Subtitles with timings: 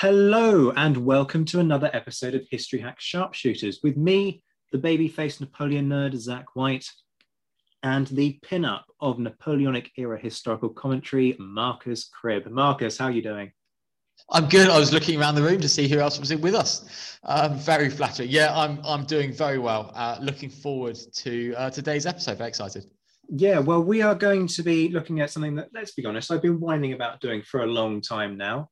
[0.00, 5.88] Hello and welcome to another episode of History Hack Sharpshooters with me, the baby-faced Napoleon
[5.88, 6.88] nerd, Zack White,
[7.82, 12.46] and the pin-up of Napoleonic era historical commentary, Marcus Cribb.
[12.46, 13.50] Marcus, how are you doing?
[14.30, 14.68] I'm good.
[14.68, 17.18] I was looking around the room to see who else was in with us.
[17.24, 18.30] Um, very flattering.
[18.30, 19.90] Yeah, I'm I'm doing very well.
[19.96, 22.38] Uh, looking forward to uh, today's episode.
[22.38, 22.84] Very excited.
[23.30, 26.40] Yeah, well, we are going to be looking at something that, let's be honest, I've
[26.40, 28.68] been whining about doing for a long time now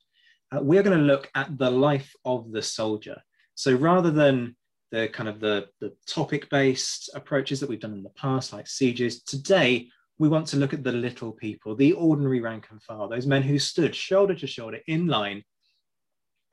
[0.53, 3.21] uh, we're going to look at the life of the soldier.
[3.55, 4.57] So rather than
[4.93, 8.67] the kind of the, the topic based approaches that we've done in the past, like
[8.67, 13.09] sieges, today we want to look at the little people, the ordinary rank and file,
[13.09, 15.43] those men who stood shoulder to shoulder in line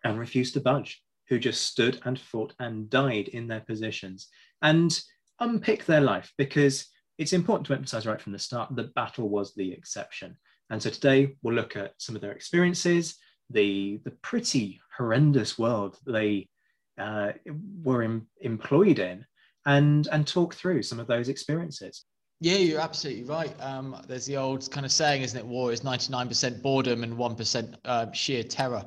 [0.03, 4.27] and refused to budge, who just stood and fought and died in their positions,
[4.61, 4.99] and
[5.39, 9.53] unpick their life because it's important to emphasize right from the start that battle was
[9.53, 10.35] the exception.
[10.69, 13.15] And so today we'll look at some of their experiences,
[13.53, 16.47] the the pretty horrendous world they
[16.97, 17.31] uh,
[17.83, 19.25] were in, employed in,
[19.65, 22.05] and and talk through some of those experiences.
[22.39, 23.53] Yeah, you're absolutely right.
[23.61, 25.45] Um, there's the old kind of saying, isn't it?
[25.45, 28.83] War is 99% boredom and 1% uh, sheer terror.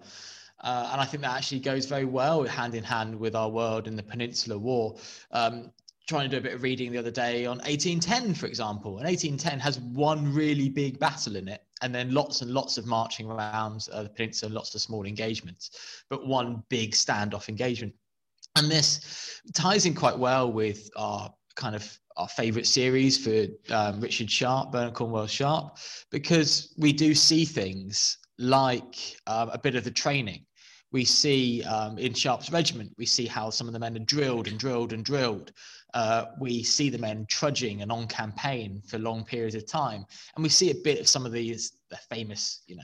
[0.60, 3.86] Uh, and I think that actually goes very well hand in hand with our world
[3.86, 4.96] in the Peninsular War.
[5.30, 5.72] Um,
[6.06, 8.98] trying to do a bit of reading the other day on 1810, for example.
[8.98, 12.86] And 1810 has one really big battle in it, and then lots and lots of
[12.86, 17.92] marching around uh, the peninsula, lots of small engagements, but one big standoff engagement.
[18.56, 24.00] And this ties in quite well with our kind of our favorite series for um,
[24.00, 25.76] Richard Sharpe, Bernard Cornwell Sharpe,
[26.10, 30.46] because we do see things like um, a bit of the training
[30.92, 34.48] we see um, in Sharpe's regiment, we see how some of the men are drilled
[34.48, 35.52] and drilled and drilled.
[35.94, 40.04] Uh, we see the men trudging and on campaign for long periods of time.
[40.34, 42.82] And we see a bit of some of these the famous, you know,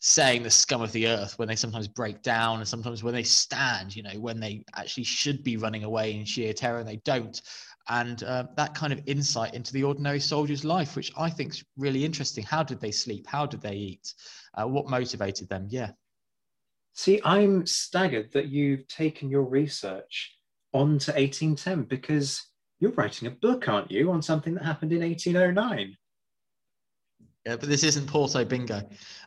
[0.00, 3.22] saying the scum of the earth when they sometimes break down and sometimes when they
[3.22, 7.00] stand, you know, when they actually should be running away in sheer terror and they
[7.04, 7.42] don't.
[7.88, 11.64] And uh, that kind of insight into the ordinary soldier's life, which I think is
[11.76, 12.44] really interesting.
[12.44, 13.26] How did they sleep?
[13.26, 14.14] How did they eat?
[14.54, 15.66] Uh, what motivated them?
[15.68, 15.90] Yeah.
[16.94, 20.38] See, I'm staggered that you've taken your research
[20.74, 22.42] on to 1810 because
[22.80, 25.96] you're writing a book, aren't you, on something that happened in 1809?
[27.46, 28.82] Yeah, but this isn't Porto bingo.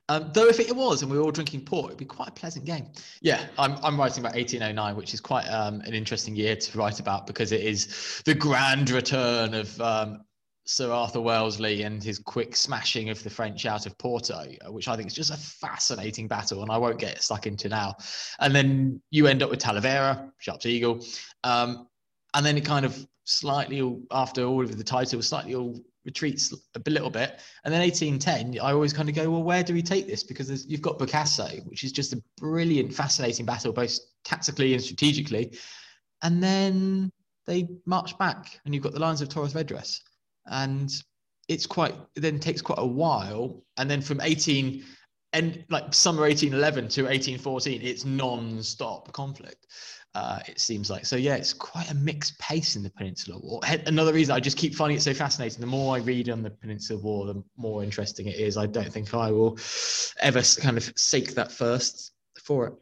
[0.09, 2.31] Um, though if it was and we were all drinking port, it'd be quite a
[2.31, 2.88] pleasant game.
[3.22, 7.00] Yeah, I'm, I'm writing about 1809, which is quite um, an interesting year to write
[7.00, 10.22] about because it is the grand return of um,
[10.68, 14.90] Sir Arthur Wellesley and his quick smashing of the French out of Porto, uh, which
[14.90, 17.96] I think is just a fascinating battle, and I won't get stuck into now.
[18.40, 21.06] And then you end up with Talavera, Sharpe's Eagle,
[21.46, 21.88] um,
[22.34, 26.90] and then it kind of slightly after all of the titles, slightly all retreats a
[26.90, 27.40] little bit.
[27.64, 30.22] And then 1810, I always kind of go, well, where do we take this?
[30.22, 35.58] Because you've got Bussaco, which is just a brilliant, fascinating battle, both tactically and strategically.
[36.24, 37.10] And then
[37.46, 40.02] they march back, and you've got the lines of Torres Vedras
[40.52, 40.91] and
[41.47, 43.63] it's quite it then takes quite a while.
[43.78, 44.84] And then from 18
[45.34, 49.68] and like summer 1811 to 1814 it's non-stop conflict
[50.16, 51.06] uh, it seems like.
[51.06, 53.62] So yeah it's quite a mixed pace in the peninsular war.
[53.86, 56.50] Another reason i just keep finding it so fascinating the more i read on the
[56.50, 58.57] peninsular war the more interesting it is.
[58.57, 59.57] I don't think i will
[60.19, 62.74] ever kind of seek that first for it.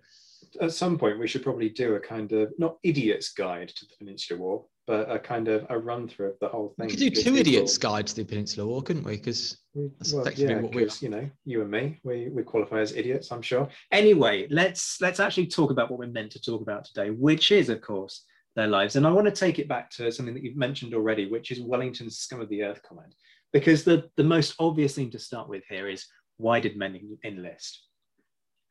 [0.62, 3.96] At some point we should probably do a kind of not idiot's guide to the
[3.98, 6.88] peninsular war but a kind of a run through of the whole thing.
[6.88, 7.40] We could do two people.
[7.40, 9.18] idiots guide to the Peninsula War, couldn't we?
[9.18, 12.80] Because that's well, effectively yeah, what we you know, you and me, we we qualify
[12.80, 13.68] as idiots, I'm sure.
[13.92, 17.70] Anyway, let's let's actually talk about what we're meant to talk about today, which is,
[17.70, 18.96] of course, their lives.
[18.96, 21.62] And I want to take it back to something that you've mentioned already, which is
[21.62, 23.14] Wellington's scum of the earth comment.
[23.54, 26.06] Because the, the most obvious thing to start with here is
[26.38, 27.84] why did men enlist?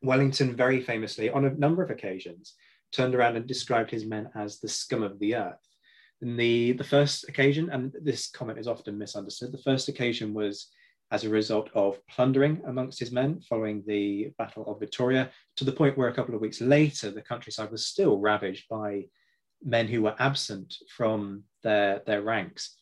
[0.01, 2.53] Wellington very famously, on a number of occasions,
[2.91, 5.57] turned around and described his men as the scum of the earth
[6.21, 10.69] in the, the first occasion, and this comment is often misunderstood, the first occasion was
[11.11, 15.71] as a result of plundering amongst his men following the Battle of Vittoria, to the
[15.71, 19.05] point where a couple of weeks later, the countryside was still ravaged by
[19.63, 22.75] men who were absent from their, their ranks,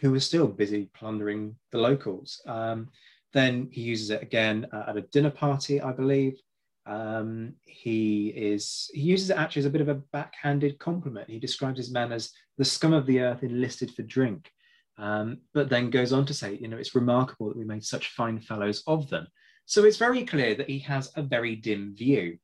[0.00, 2.42] who were still busy plundering the locals.
[2.46, 2.88] Um,
[3.32, 6.34] Then he uses it again uh, at a dinner party, I believe.
[6.86, 11.30] Um, he is he uses it actually as a bit of a backhanded compliment.
[11.30, 14.50] He describes his man as the scum of the earth enlisted for drink,
[14.98, 18.10] um, but then goes on to say, you know, it's remarkable that we made such
[18.10, 19.26] fine fellows of them.
[19.66, 22.38] So it's very clear that he has a very dim view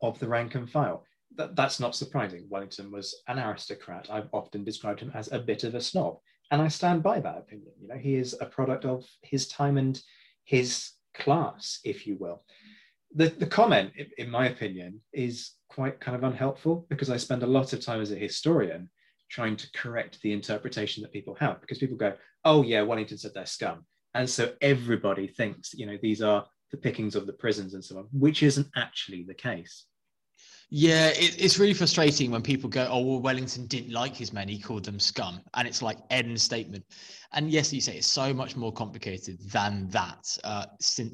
[0.00, 1.04] of the rank and file.
[1.36, 2.46] That, that's not surprising.
[2.48, 4.08] Wellington was an aristocrat.
[4.10, 6.18] I've often described him as a bit of a snob,
[6.50, 7.72] and I stand by that opinion.
[7.80, 10.00] You know, he is a product of his time and
[10.44, 12.42] his class, if you will.
[13.14, 17.46] The, the comment, in my opinion, is quite kind of unhelpful because I spend a
[17.46, 18.90] lot of time as a historian
[19.30, 22.14] trying to correct the interpretation that people have because people go,
[22.44, 23.84] oh, yeah, Wellington said they're scum.
[24.14, 27.98] And so everybody thinks, you know, these are the pickings of the prisons and so
[27.98, 29.86] on, which isn't actually the case.
[30.76, 34.48] Yeah, it, it's really frustrating when people go, "Oh, well, Wellington didn't like his men;
[34.48, 36.84] he called them scum," and it's like end statement.
[37.32, 40.66] And yes, you say it's so much more complicated than that uh,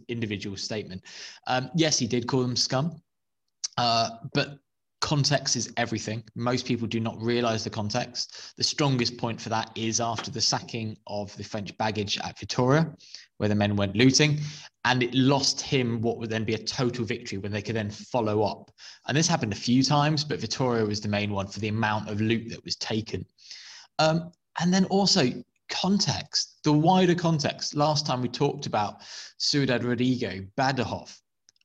[0.08, 1.02] individual statement.
[1.46, 3.02] Um, yes, he did call them scum,
[3.76, 4.60] uh, but
[5.02, 6.24] context is everything.
[6.34, 8.54] Most people do not realize the context.
[8.56, 12.90] The strongest point for that is after the sacking of the French baggage at Vittoria,
[13.40, 14.38] where the men went looting,
[14.84, 17.88] and it lost him what would then be a total victory when they could then
[17.88, 18.70] follow up.
[19.08, 22.10] And this happened a few times, but Vittoria was the main one for the amount
[22.10, 23.24] of loot that was taken.
[23.98, 25.30] Um, and then also
[25.70, 27.74] context, the wider context.
[27.74, 29.00] Last time we talked about
[29.38, 31.18] Ciudad Rodrigo, Badajoz.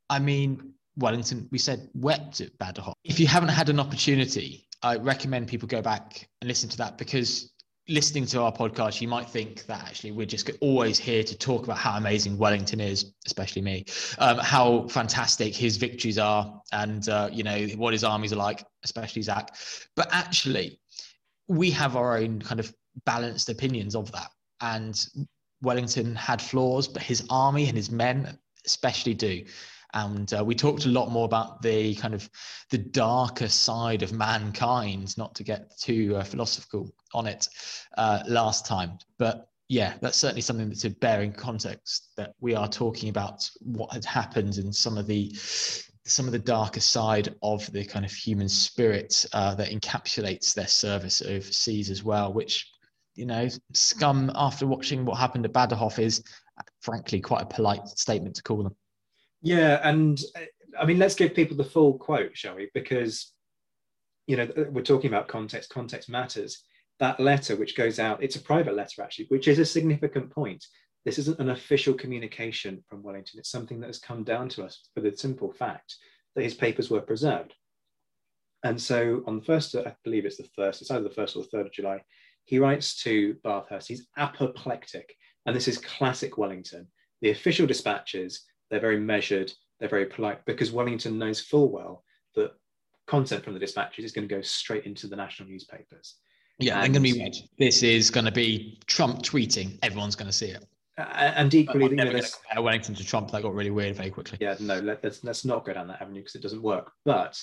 [0.09, 2.93] I mean, Wellington, we said wept at Badajoz.
[3.03, 6.97] If you haven't had an opportunity, I recommend people go back and listen to that
[6.97, 7.51] because
[7.87, 11.63] listening to our podcast, you might think that actually we're just always here to talk
[11.63, 13.85] about how amazing Wellington is, especially me,
[14.19, 18.65] um, how fantastic his victories are, and uh, you know what his armies are like,
[18.83, 19.55] especially Zack.
[19.95, 20.79] But actually,
[21.47, 22.73] we have our own kind of
[23.05, 24.29] balanced opinions of that,
[24.61, 25.05] and
[25.61, 29.43] Wellington had flaws, but his army and his men especially do
[29.95, 32.29] and uh, we talked a lot more about the kind of
[32.69, 37.47] the darker side of mankind not to get too uh, philosophical on it
[37.97, 38.97] uh, last time.
[39.17, 43.49] But yeah that's certainly something that's a bear in context that we are talking about
[43.61, 45.31] what had happened and some of the
[46.07, 50.67] some of the darker side of the kind of human spirit uh, that encapsulates their
[50.67, 52.69] service overseas as well which
[53.15, 56.23] you know scum after watching what happened at Badajoz is
[56.81, 58.75] frankly quite a polite statement to call them
[59.45, 60.41] yeah, and uh,
[60.79, 62.69] I mean, let's give people the full quote, shall we?
[62.73, 63.31] Because
[64.27, 65.69] you know we're talking about context.
[65.69, 66.63] Context matters.
[66.99, 70.65] That letter, which goes out, it's a private letter actually, which is a significant point.
[71.03, 73.39] This isn't an official communication from Wellington.
[73.39, 75.95] It's something that has come down to us for the simple fact
[76.35, 77.53] that his papers were preserved.
[78.63, 81.43] And so on the first, I believe it's the first, it's either the first or
[81.43, 82.01] the third of July,
[82.45, 83.87] he writes to Bathurst.
[83.87, 85.13] He's apoplectic.
[85.45, 86.87] And this is classic Wellington.
[87.21, 92.03] The official dispatches they're very measured, they're very polite because Wellington knows full well
[92.35, 92.51] that
[93.07, 96.15] content from the dispatches is going to go straight into the national newspapers.
[96.59, 97.35] Yeah, and, they're going to be read.
[97.59, 99.77] This is going to be Trump tweeting.
[99.83, 100.65] Everyone's going to see it.
[100.97, 101.03] Uh,
[101.35, 103.29] and equally, you know, compare Wellington to Trump.
[103.31, 104.37] That got really weird very quickly.
[104.39, 106.91] Yeah, no, let, us let's not go down that avenue because it doesn't work.
[107.03, 107.41] But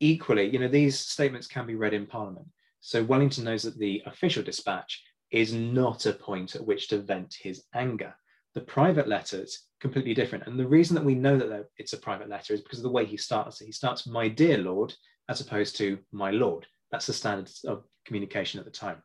[0.00, 2.46] equally, you know, these statements can be read in Parliament.
[2.80, 7.36] So Wellington knows that the official dispatch is not a point at which to vent
[7.40, 8.14] his anger.
[8.54, 10.46] The private letters completely different.
[10.46, 12.90] And the reason that we know that it's a private letter is because of the
[12.90, 13.66] way he starts it.
[13.66, 14.94] He starts, my dear Lord,
[15.28, 16.66] as opposed to my Lord.
[16.90, 19.02] That's the standard of communication at the time.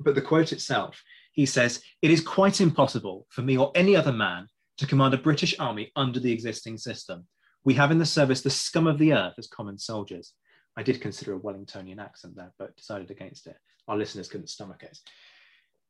[0.00, 1.02] But the quote itself,
[1.32, 5.18] he says, It is quite impossible for me or any other man to command a
[5.18, 7.26] British army under the existing system.
[7.64, 10.32] We have in the service the scum of the earth as common soldiers.
[10.76, 13.56] I did consider a Wellingtonian accent there, but decided against it.
[13.88, 14.98] Our listeners couldn't stomach it.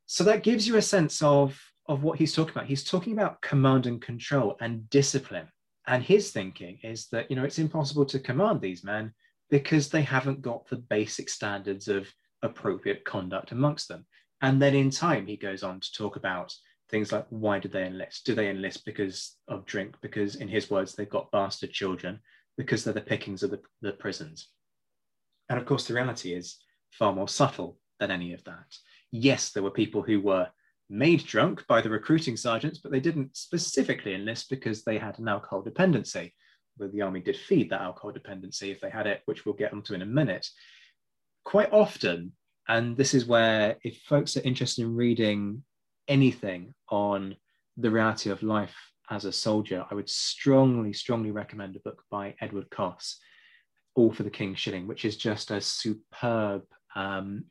[0.07, 2.65] So that gives you a sense of of what he's talking about.
[2.65, 5.47] He's talking about command and control and discipline.
[5.87, 9.13] And his thinking is that, you know, it's impossible to command these men
[9.49, 12.11] because they haven't got the basic standards of
[12.43, 14.05] appropriate conduct amongst them.
[14.41, 16.53] And then in time, he goes on to talk about
[16.89, 18.25] things like why did they enlist?
[18.25, 19.95] Do they enlist because of drink?
[20.01, 22.19] Because, in his words, they've got bastard children,
[22.57, 24.49] because they're the pickings of the, the prisons.
[25.49, 26.57] And of course, the reality is
[26.91, 28.75] far more subtle than any of that.
[29.11, 30.47] Yes, there were people who were
[30.89, 35.27] made drunk by the recruiting sergeants, but they didn't specifically enlist because they had an
[35.27, 36.33] alcohol dependency.
[36.77, 39.73] But the army did feed that alcohol dependency if they had it, which we'll get
[39.73, 40.47] onto in a minute.
[41.43, 42.33] Quite often,
[42.67, 45.63] and this is where if folks are interested in reading
[46.07, 47.35] anything on
[47.77, 48.75] the reality of life
[49.09, 53.19] as a soldier, I would strongly, strongly recommend a book by Edward Coss,
[53.95, 56.63] All for the King's Shilling, which is just a superb
[56.95, 57.45] um,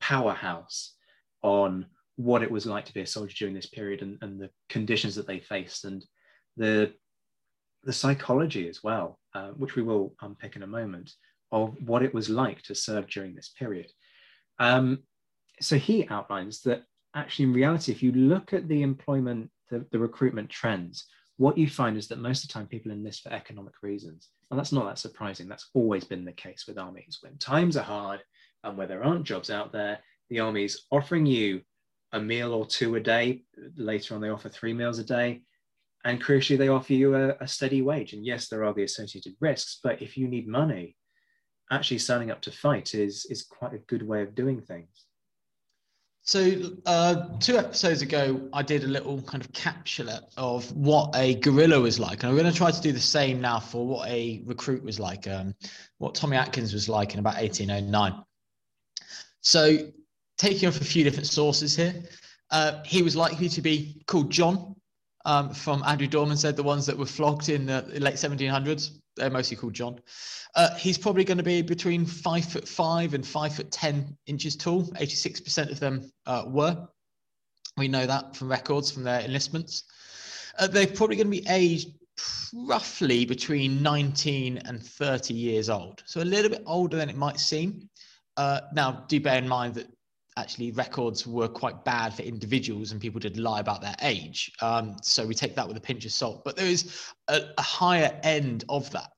[0.00, 0.94] powerhouse
[1.42, 1.86] on
[2.16, 5.14] what it was like to be a soldier during this period and, and the conditions
[5.14, 6.04] that they faced and
[6.56, 6.92] the
[7.84, 11.12] the psychology as well, uh, which we will unpick in a moment,
[11.52, 13.86] of what it was like to serve during this period.
[14.58, 15.04] Um,
[15.60, 16.82] so he outlines that
[17.14, 21.68] actually, in reality, if you look at the employment, the, the recruitment trends, what you
[21.68, 24.30] find is that most of the time people enlist for economic reasons.
[24.50, 25.48] And that's not that surprising.
[25.48, 27.18] That's always been the case with armies.
[27.20, 28.20] When times are hard
[28.66, 31.62] and where there aren't jobs out there, the army is offering you
[32.12, 33.42] a meal or two a day.
[33.76, 35.42] Later on, they offer three meals a day.
[36.04, 38.12] And crucially, they offer you a, a steady wage.
[38.12, 40.96] And yes, there are the associated risks, but if you need money,
[41.70, 45.06] actually signing up to fight is, is quite a good way of doing things.
[46.22, 51.36] So, uh, two episodes ago, I did a little kind of capsule of what a
[51.36, 52.24] guerrilla was like.
[52.24, 54.98] And I'm going to try to do the same now for what a recruit was
[54.98, 55.54] like, um,
[55.98, 58.24] what Tommy Atkins was like in about 1809.
[59.46, 59.78] So,
[60.38, 61.94] taking off a few different sources here,
[62.50, 64.74] uh, he was likely to be called John
[65.24, 68.98] um, from Andrew Dorman said the ones that were flogged in the late 1700s.
[69.14, 70.00] They're mostly called John.
[70.56, 74.56] Uh, he's probably going to be between five foot five and five foot 10 inches
[74.56, 74.82] tall.
[74.82, 76.88] 86% of them uh, were.
[77.76, 79.84] We know that from records from their enlistments.
[80.58, 81.90] Uh, they're probably going to be aged
[82.52, 86.02] roughly between 19 and 30 years old.
[86.04, 87.88] So a little bit older than it might seem.
[88.36, 89.86] Uh, now, do bear in mind that
[90.36, 94.52] actually records were quite bad for individuals and people did lie about their age.
[94.60, 96.44] Um, so we take that with a pinch of salt.
[96.44, 99.12] But there is a, a higher end of that.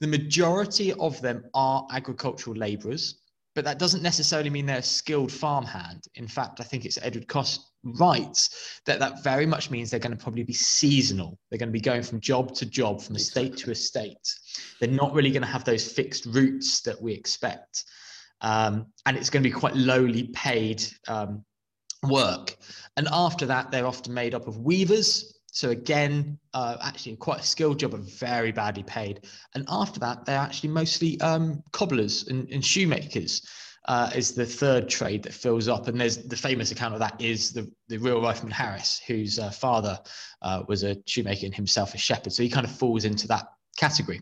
[0.00, 3.22] The majority of them are agricultural labourers,
[3.54, 6.04] but that doesn't necessarily mean they're a skilled farmhand.
[6.14, 10.16] In fact, I think it's Edward Coss writes that that very much means they're going
[10.16, 11.38] to probably be seasonal.
[11.50, 14.34] They're going to be going from job to job, from estate to estate.
[14.80, 17.84] They're not really going to have those fixed routes that we expect
[18.40, 21.44] um, and it's going to be quite lowly paid um,
[22.02, 22.56] work.
[22.96, 25.40] And after that, they're often made up of weavers.
[25.46, 29.26] So again, uh, actually quite a skilled job, but very badly paid.
[29.54, 33.46] And after that, they're actually mostly um, cobblers and, and shoemakers.
[33.88, 35.86] Uh, is the third trade that fills up.
[35.86, 39.50] And there's the famous account of that is the, the real rifleman Harris, whose uh,
[39.50, 39.96] father
[40.42, 42.32] uh, was a shoemaker and himself a shepherd.
[42.32, 44.20] So he kind of falls into that category.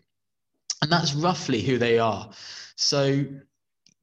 [0.83, 2.29] And that's roughly who they are.
[2.75, 3.25] So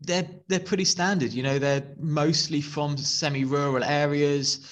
[0.05, 1.33] they're they're pretty standard.
[1.33, 4.69] You know, they're mostly from semi-rural areas,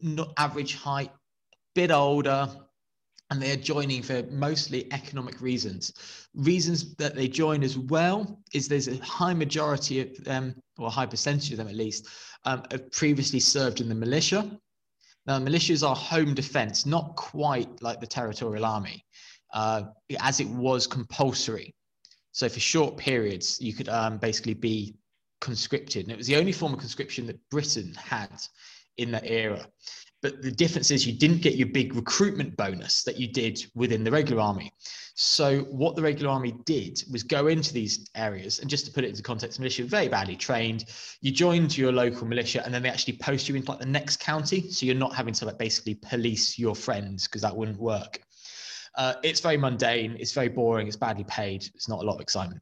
[0.00, 1.10] not average height,
[1.74, 2.48] bit older,
[3.30, 5.92] and they are joining for mostly economic reasons.
[6.34, 10.90] Reasons that they join as well is there's a high majority of them, or a
[10.90, 12.08] high percentage of them at least,
[12.44, 14.58] um, have previously served in the militia.
[15.26, 19.04] Now, militias are home defense, not quite like the territorial army,
[19.54, 19.84] uh,
[20.20, 21.74] as it was compulsory.
[22.32, 24.94] So for short periods, you could um, basically be
[25.40, 26.04] conscripted.
[26.04, 28.40] And it was the only form of conscription that Britain had
[28.96, 29.66] in that era.
[30.22, 34.04] But the difference is you didn't get your big recruitment bonus that you did within
[34.04, 34.72] the regular army.
[35.14, 39.04] So what the regular army did was go into these areas, and just to put
[39.04, 40.84] it into context, militia very badly trained.
[41.20, 44.20] You joined your local militia, and then they actually post you into like the next
[44.20, 48.20] county, so you're not having to like basically police your friends because that wouldn't work.
[48.96, 52.20] Uh, it's very mundane, it's very boring, it's badly paid, it's not a lot of
[52.20, 52.60] excitement.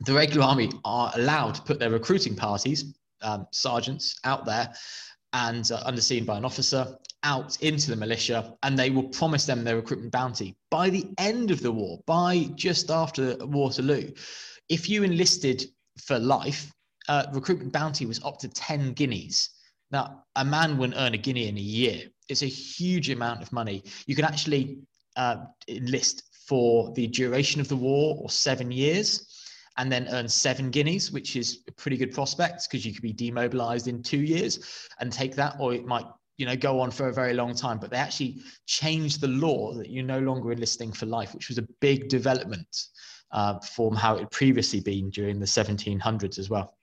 [0.00, 4.72] The regular army are allowed to put their recruiting parties, um, sergeants, out there
[5.32, 9.64] and uh, underseen by an officer out into the militia, and they will promise them
[9.64, 10.56] their recruitment bounty.
[10.70, 14.12] By the end of the war, by just after Waterloo,
[14.68, 15.64] if you enlisted
[16.00, 16.72] for life,
[17.08, 19.50] uh, recruitment bounty was up to 10 guineas.
[19.90, 22.02] Now, a man wouldn't earn a guinea in a year.
[22.28, 23.82] It's a huge amount of money.
[24.06, 24.78] You can actually
[25.18, 29.26] uh, enlist for the duration of the war or seven years
[29.76, 33.12] and then earn seven guineas, which is a pretty good prospect because you could be
[33.12, 36.06] demobilized in two years and take that, or it might
[36.36, 37.78] you know go on for a very long time.
[37.78, 41.58] But they actually changed the law that you're no longer enlisting for life, which was
[41.58, 42.68] a big development
[43.30, 46.74] uh, from how it had previously been during the 1700s as well.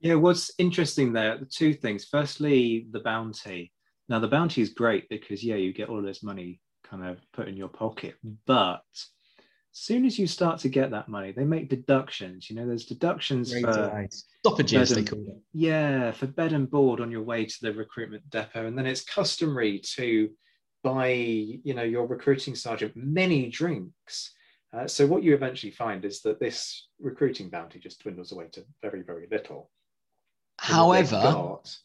[0.00, 2.06] Yeah, what's interesting there, the two things.
[2.10, 3.72] Firstly, the bounty.
[4.08, 7.48] Now, the bounty is great because, yeah, you get all this money kind of put
[7.48, 8.14] in your pocket.
[8.46, 8.82] But
[9.76, 12.48] as soon as you start to get that money, they make deductions.
[12.48, 15.36] You know, there's deductions Great for stoppages, they call it.
[15.52, 18.66] Yeah, for bed and board on your way to the recruitment depot.
[18.66, 20.30] And then it's customary to
[20.82, 24.32] buy, you know, your recruiting sergeant many drinks.
[24.72, 28.64] Uh, so what you eventually find is that this recruiting bounty just dwindles away to
[28.82, 29.70] very, very little.
[30.58, 31.76] However, got,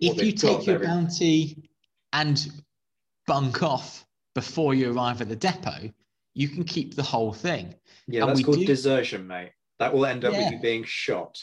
[0.00, 1.70] if you take your bounty
[2.12, 2.48] and
[3.26, 4.05] bunk off
[4.36, 5.90] before you arrive at the depot,
[6.34, 7.74] you can keep the whole thing.
[8.06, 8.66] Yeah, and that's called do...
[8.66, 9.52] desertion, mate.
[9.78, 10.44] That will end up yeah.
[10.44, 11.42] with you being shot.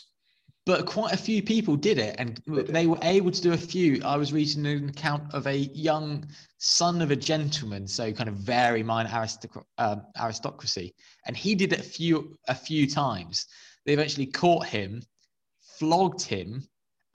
[0.67, 4.01] but quite a few people did it and they were able to do a few
[4.05, 5.57] i was reading an account of a
[5.89, 6.25] young
[6.57, 10.93] son of a gentleman so kind of very minor aristoc- uh, aristocracy
[11.25, 12.15] and he did it a few
[12.47, 13.45] a few times
[13.85, 15.01] they eventually caught him
[15.79, 16.50] flogged him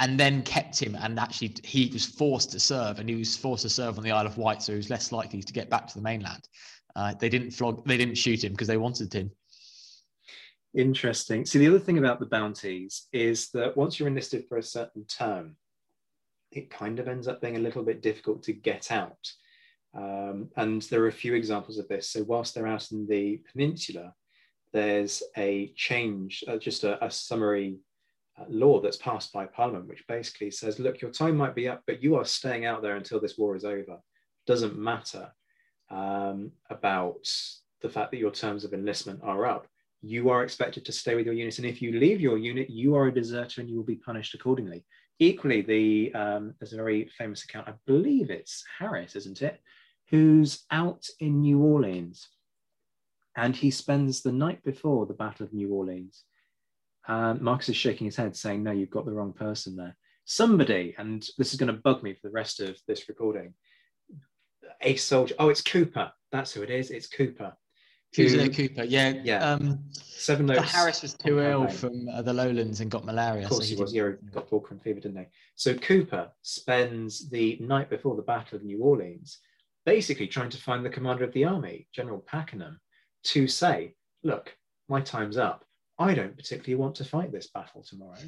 [0.01, 3.63] and then kept him and actually he was forced to serve and he was forced
[3.63, 5.87] to serve on the isle of wight so he was less likely to get back
[5.87, 6.49] to the mainland
[6.97, 9.31] uh, they didn't flog they didn't shoot him because they wanted him
[10.75, 11.47] Interesting.
[11.47, 15.05] See, the other thing about the bounties is that once you're enlisted for a certain
[15.07, 15.57] term,
[16.53, 19.33] it kind of ends up being a little bit difficult to get out.
[19.95, 22.11] Um, and there are a few examples of this.
[22.11, 24.15] So, whilst they're out in the peninsula,
[24.73, 27.79] there's a change, uh, just a, a summary
[28.49, 32.03] law that's passed by Parliament, which basically says, look, your time might be up, but
[32.03, 33.99] you are staying out there until this war is over.
[34.47, 35.33] Doesn't matter
[35.91, 37.27] um, about
[37.81, 39.67] the fact that your terms of enlistment are up
[40.03, 41.59] you are expected to stay with your unit.
[41.59, 44.35] And if you leave your unit, you are a deserter and you will be punished
[44.35, 44.85] accordingly.
[45.19, 49.61] Equally, the um, there's a very famous account, I believe it's Harris, isn't it,
[50.11, 52.29] who's out in New Orleans
[53.37, 56.25] and he spends the night before the Battle of New Orleans.
[57.09, 59.97] Um, Marcus is shaking his head, saying, No, you've got the wrong person there.
[60.25, 63.55] Somebody, and this is going to bug me for the rest of this recording,
[64.83, 65.35] a soldier.
[65.39, 66.13] Oh, it's Cooper.
[66.31, 66.91] That's who it is.
[66.91, 67.55] It's Cooper
[68.15, 69.53] Fusilier Cooper, yeah, yeah.
[69.53, 70.73] Um, Seven notes.
[70.73, 73.45] Harris was too ill from uh, the lowlands and got malaria.
[73.45, 73.95] Of course, so he, he was.
[73.95, 75.29] Yeah, got Walcheren fever, didn't they?
[75.57, 79.39] So Cooper spends the night before the Battle of New Orleans,
[79.85, 82.81] basically trying to find the commander of the army, General Pakenham,
[83.25, 84.57] to say, "Look,
[84.89, 85.65] my time's up.
[85.99, 88.19] I don't particularly want to fight this battle tomorrow.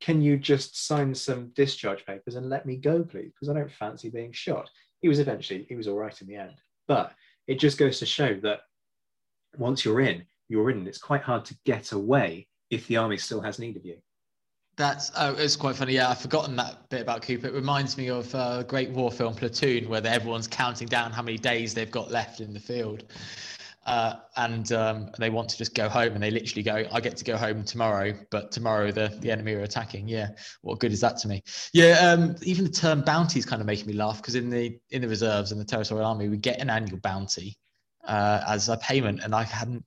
[0.00, 3.32] Can you just sign some discharge papers and let me go, please?
[3.32, 4.68] Because I don't fancy being shot."
[5.00, 6.54] He was eventually he was all right in the end,
[6.88, 7.12] but
[7.46, 8.60] it just goes to show that
[9.58, 10.86] once you're in, you're in.
[10.86, 13.96] It's quite hard to get away if the army still has need of you.
[14.76, 15.94] That's oh, it's quite funny.
[15.94, 17.46] Yeah, I've forgotten that bit about Cooper.
[17.46, 21.36] It reminds me of uh, great war film Platoon, where everyone's counting down how many
[21.36, 23.04] days they've got left in the field,
[23.86, 27.16] uh, and um, they want to just go home, and they literally go, "I get
[27.16, 30.28] to go home tomorrow, but tomorrow the the enemy are attacking." Yeah,
[30.60, 31.42] what good is that to me?
[31.72, 34.78] Yeah, um, even the term bounty is kind of making me laugh because in the
[34.90, 37.56] in the reserves and the territorial army, we get an annual bounty,
[38.04, 39.20] uh, as a payment.
[39.22, 39.84] And I hadn't,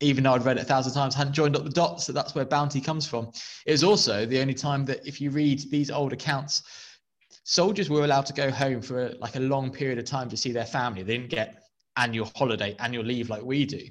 [0.00, 2.34] even though I'd read it a thousand times, hadn't joined up the dots that that's
[2.34, 3.30] where bounty comes from.
[3.66, 6.62] It was also the only time that if you read these old accounts,
[7.44, 10.36] soldiers were allowed to go home for a, like a long period of time to
[10.36, 11.02] see their family.
[11.02, 11.59] They didn't get
[11.96, 13.82] annual holiday, annual leave like we do.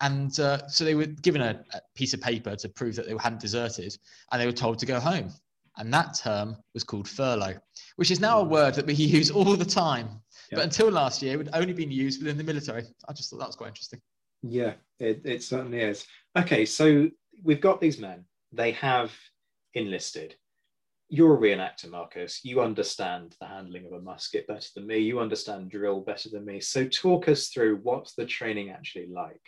[0.00, 3.14] And uh, so they were given a, a piece of paper to prove that they
[3.18, 3.96] hadn't deserted,
[4.32, 5.30] and they were told to go home.
[5.76, 7.58] And that term was called furlough,
[7.96, 10.20] which is now a word that we use all the time
[10.50, 10.58] Yep.
[10.58, 12.84] But until last year, it would only been used within the military.
[13.08, 14.00] I just thought that was quite interesting.
[14.42, 16.06] Yeah, it, it certainly is.
[16.36, 17.08] Okay, so
[17.42, 18.24] we've got these men.
[18.52, 19.12] They have
[19.74, 20.36] enlisted.
[21.14, 22.40] You're a reenactor, Marcus.
[22.42, 24.98] You understand the handling of a musket better than me.
[24.98, 26.58] You understand drill better than me.
[26.58, 29.40] So talk us through what's the training actually like?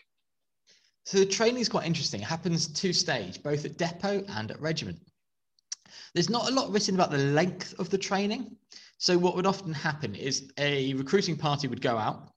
[1.07, 2.21] So the training is quite interesting.
[2.21, 4.99] It happens two stage, both at depot and at regiment.
[6.15, 8.55] There's not a lot written about the length of the training.
[8.99, 12.31] So what would often happen is a recruiting party would go out,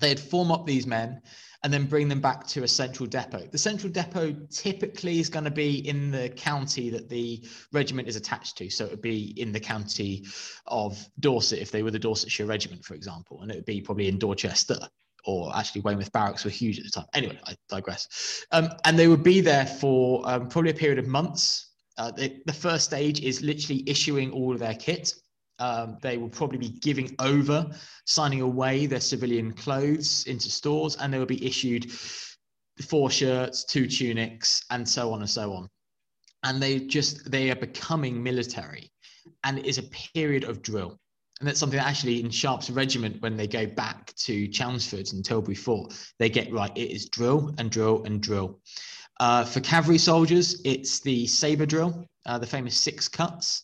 [0.00, 1.20] they'd form up these men
[1.64, 3.46] and then bring them back to a central depot.
[3.50, 8.16] The central depot typically is going to be in the county that the regiment is
[8.16, 8.70] attached to.
[8.70, 10.24] So it would be in the county
[10.66, 14.08] of Dorset if they were the Dorsetshire Regiment, for example, and it would be probably
[14.08, 14.78] in Dorchester
[15.24, 17.06] or actually Weymouth Barracks were huge at the time.
[17.12, 18.44] Anyway, I digress.
[18.52, 21.72] Um, and they would be there for um, probably a period of months.
[21.98, 25.12] Uh, the, the first stage is literally issuing all of their kit
[25.58, 27.66] um, they will probably be giving over,
[28.06, 31.90] signing away their civilian clothes into stores, and they will be issued
[32.82, 35.68] four shirts, two tunics, and so on and so on.
[36.44, 38.90] And they just they are becoming military,
[39.44, 39.82] and it is a
[40.14, 40.98] period of drill.
[41.40, 45.24] And that's something that actually in Sharpe's regiment, when they go back to Chelmsford and
[45.24, 46.72] Tilbury Fort, they get right.
[46.76, 48.60] It is drill and drill and drill.
[49.20, 53.62] Uh, for cavalry soldiers, it's the saber drill, uh, the famous six cuts.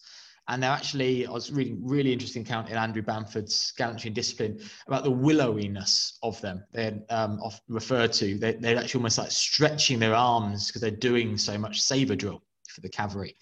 [0.48, 4.60] And they're actually, I was reading really interesting account in Andrew Bamford's Gallantry and Discipline
[4.86, 6.62] about the willowiness of them.
[6.72, 11.38] They're um, referred to, they, they're actually almost like stretching their arms because they're doing
[11.38, 13.36] so much saber drill for the cavalry.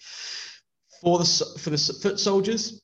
[1.01, 2.81] For the, for the foot soldiers,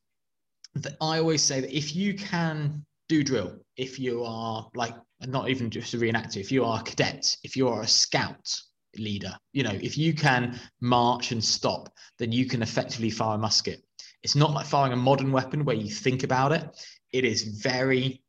[1.00, 4.96] I always say that if you can do drill, if you are like,
[5.28, 8.62] not even just a reenactor, if you are a cadet, if you are a scout,
[8.98, 9.36] leader.
[9.54, 13.84] You know, if you can march and stop, then you can effectively fire a musket.
[14.24, 16.64] It's not like firing a modern weapon where you think about it.
[17.12, 18.22] It is very,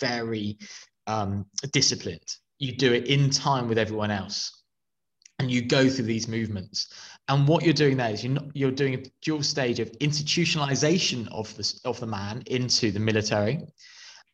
[0.00, 0.58] very
[1.06, 2.36] um, disciplined.
[2.58, 4.52] You do it in time with everyone else.
[5.38, 6.92] and you go through these movements.
[7.28, 11.28] And what you're doing there is you're, not, you're doing a dual stage of institutionalization
[11.30, 13.60] of the, of the man into the military,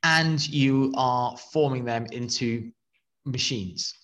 [0.04, 2.70] and you are forming them into
[3.24, 3.94] machines.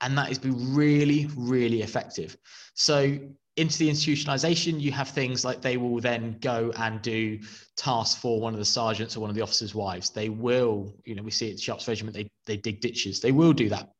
[0.00, 2.36] And that has been really, really effective.
[2.74, 3.18] So
[3.56, 7.38] into the institutionalization, you have things like they will then go and do
[7.76, 10.10] tasks for one of the sergeants or one of the officers' wives.
[10.10, 13.20] They will, you know, we see it at the Sharpe's Regiment, they, they dig ditches.
[13.20, 13.90] They will do that.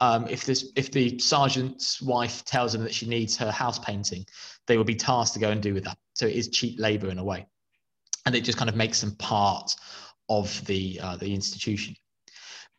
[0.00, 4.24] Um, if this, if the sergeant's wife tells them that she needs her house painting,
[4.66, 5.98] they will be tasked to go and do with that.
[6.14, 7.46] So it is cheap labor in a way,
[8.26, 9.74] and it just kind of makes them part
[10.28, 11.94] of the uh, the institution.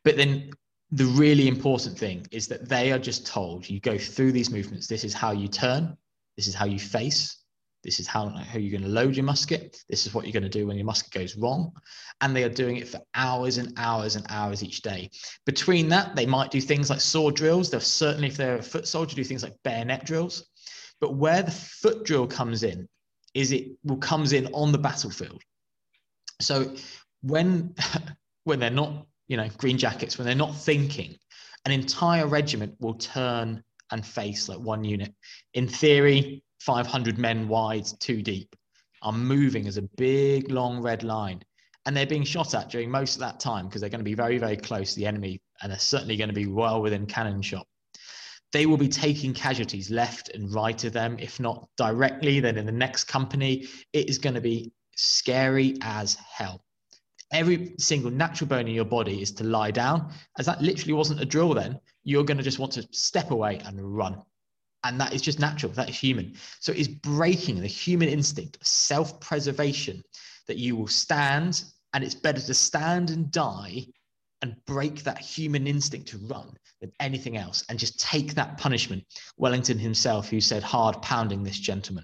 [0.03, 0.51] But then
[0.91, 4.87] the really important thing is that they are just told you go through these movements.
[4.87, 5.97] This is how you turn.
[6.37, 7.37] This is how you face.
[7.83, 9.83] This is how, how you're going to load your musket.
[9.89, 11.73] This is what you're going to do when your musket goes wrong.
[12.21, 15.09] And they are doing it for hours and hours and hours each day.
[15.45, 17.69] Between that, they might do things like sword drills.
[17.69, 20.49] They'll certainly, if they're a foot soldier, do things like bayonet drills.
[21.01, 22.87] But where the foot drill comes in
[23.33, 25.41] is it will comes in on the battlefield.
[26.39, 26.73] So
[27.21, 27.75] when
[28.45, 31.17] when they're not, you know, green jackets, when they're not thinking,
[31.65, 33.63] an entire regiment will turn
[33.93, 35.13] and face like one unit.
[35.53, 38.55] In theory, 500 men wide, two deep,
[39.03, 41.41] are moving as a big, long red line.
[41.85, 44.15] And they're being shot at during most of that time because they're going to be
[44.15, 47.41] very, very close to the enemy and they're certainly going to be well within cannon
[47.41, 47.67] shot.
[48.51, 52.65] They will be taking casualties left and right of them, if not directly, then in
[52.65, 53.67] the next company.
[53.91, 56.63] It is going to be scary as hell.
[57.31, 61.21] Every single natural bone in your body is to lie down, as that literally wasn't
[61.21, 61.79] a drill then.
[62.03, 64.21] You're going to just want to step away and run.
[64.83, 66.33] And that is just natural that is human.
[66.59, 70.03] So it's breaking the human instinct of self-preservation
[70.47, 71.63] that you will stand
[71.93, 73.85] and it's better to stand and die
[74.41, 79.05] and break that human instinct to run than anything else and just take that punishment.
[79.37, 82.03] Wellington himself who said hard pounding this gentleman.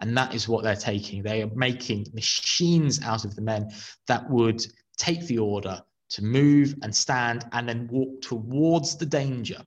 [0.00, 1.22] And that is what they're taking.
[1.22, 3.70] They are making machines out of the men
[4.08, 4.62] that would
[4.98, 9.62] take the order to move and stand and then walk towards the danger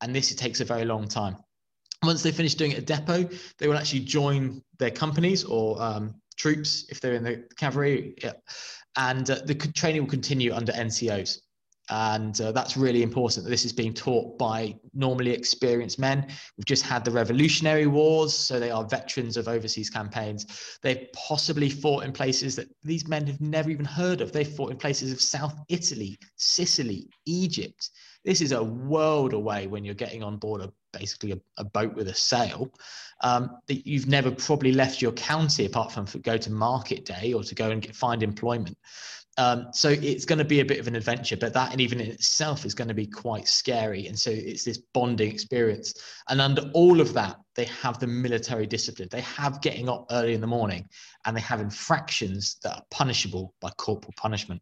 [0.00, 1.36] and this it takes a very long time
[2.02, 6.14] once they finish doing it at depot, they will actually join their companies or um,
[6.36, 8.14] troops if they're in the cavalry.
[8.22, 8.32] Yeah.
[8.96, 11.38] And uh, the training will continue under NCOs.
[11.90, 16.26] And uh, that's really important that this is being taught by normally experienced men.
[16.56, 20.78] We've just had the Revolutionary Wars, so they are veterans of overseas campaigns.
[20.82, 24.30] They've possibly fought in places that these men have never even heard of.
[24.30, 27.90] They've fought in places of South Italy, Sicily, Egypt.
[28.24, 31.94] This is a world away when you're getting on board a basically a, a boat
[31.94, 32.70] with a sail.
[33.22, 37.42] Um, that you've never probably left your county apart from go to market day or
[37.42, 38.76] to go and get, find employment.
[39.40, 41.98] Um, so it's going to be a bit of an adventure, but that and even
[41.98, 44.06] in itself is going to be quite scary.
[44.06, 45.94] And so it's this bonding experience.
[46.28, 49.08] And under all of that, they have the military discipline.
[49.10, 50.86] They have getting up early in the morning,
[51.24, 54.60] and they have infractions that are punishable by corporal punishment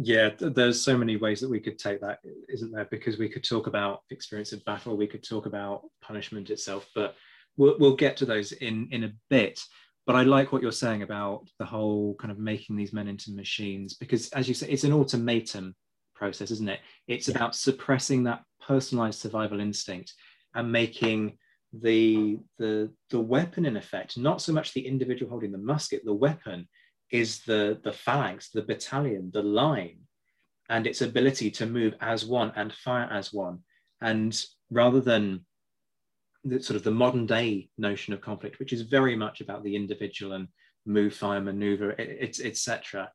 [0.00, 3.42] yeah there's so many ways that we could take that isn't there because we could
[3.42, 7.16] talk about experience of battle we could talk about punishment itself but
[7.56, 9.60] we'll, we'll get to those in in a bit
[10.08, 13.30] but i like what you're saying about the whole kind of making these men into
[13.30, 15.72] machines because as you say it's an automatum
[16.16, 17.36] process isn't it it's yeah.
[17.36, 20.14] about suppressing that personalized survival instinct
[20.54, 21.38] and making
[21.72, 26.12] the the the weapon in effect not so much the individual holding the musket the
[26.12, 26.66] weapon
[27.10, 29.98] is the, the phalanx, the battalion, the line,
[30.68, 33.60] and its ability to move as one and fire as one.
[34.00, 34.38] And
[34.70, 35.46] rather than
[36.48, 39.76] the sort of the modern day notion of conflict, which is very much about the
[39.76, 40.48] individual and
[40.86, 43.10] move, fire, maneuver, etc.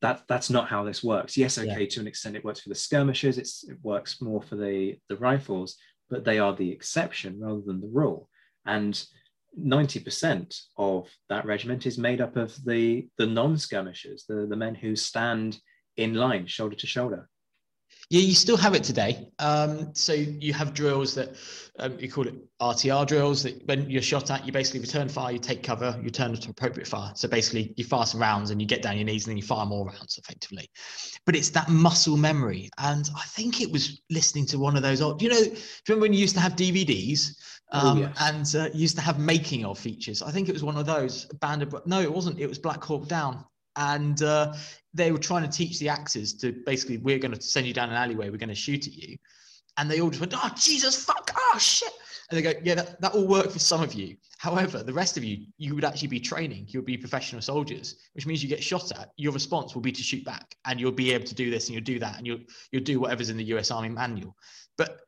[0.00, 1.36] That that's not how this works.
[1.36, 1.88] Yes, okay, yeah.
[1.90, 3.38] to an extent it works for the skirmishers.
[3.38, 5.76] It's, it works more for the the rifles,
[6.10, 8.28] but they are the exception rather than the rule.
[8.66, 9.02] And
[9.58, 14.96] 90% of that regiment is made up of the, the non-skirmishers, the, the men who
[14.96, 15.58] stand
[15.96, 17.28] in line, shoulder to shoulder.
[18.12, 19.26] Yeah, you still have it today.
[19.38, 21.34] Um, so you have drills that
[21.78, 23.42] um, you call it RTR drills.
[23.42, 26.50] That when you're shot at, you basically return fire, you take cover, you turn to
[26.50, 27.12] appropriate fire.
[27.14, 29.42] So basically, you fire some rounds and you get down your knees, and then you
[29.42, 30.68] fire more rounds effectively.
[31.24, 35.00] But it's that muscle memory, and I think it was listening to one of those
[35.00, 35.22] old.
[35.22, 35.42] You know,
[35.88, 37.30] remember when you used to have DVDs
[37.74, 38.54] Oh, um, oh, yes.
[38.54, 40.20] and uh, used to have making of features.
[40.20, 41.24] I think it was one of those.
[41.40, 42.38] Band of no, it wasn't.
[42.38, 43.42] It was Black Hawk Down,
[43.76, 44.54] and uh,
[44.94, 47.88] they were trying to teach the actors to basically, we're going to send you down
[47.88, 49.16] an alleyway, we're going to shoot at you,
[49.78, 51.92] and they all just went, oh Jesus, fuck, oh shit,
[52.30, 54.16] and they go, yeah, that, that will work for some of you.
[54.38, 56.66] However, the rest of you, you would actually be training.
[56.68, 59.10] You'll be professional soldiers, which means you get shot at.
[59.16, 61.74] Your response will be to shoot back, and you'll be able to do this and
[61.74, 63.70] you'll do that, and you'll you'll do whatever's in the U.S.
[63.70, 64.34] Army manual.
[64.76, 65.02] But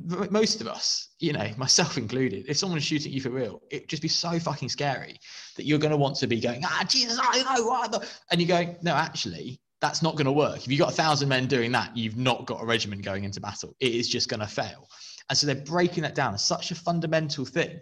[0.00, 4.02] most of us, you know, myself included, if someone's shooting you for real, it'd just
[4.02, 5.18] be so fucking scary
[5.56, 8.08] that you're going to want to be going, ah, Jesus, I know what.
[8.30, 10.58] And you're going, no, actually, that's not going to work.
[10.58, 13.40] If you've got a thousand men doing that, you've not got a regiment going into
[13.40, 13.74] battle.
[13.80, 14.88] It is just going to fail.
[15.28, 17.80] And so they're breaking that down as such a fundamental thing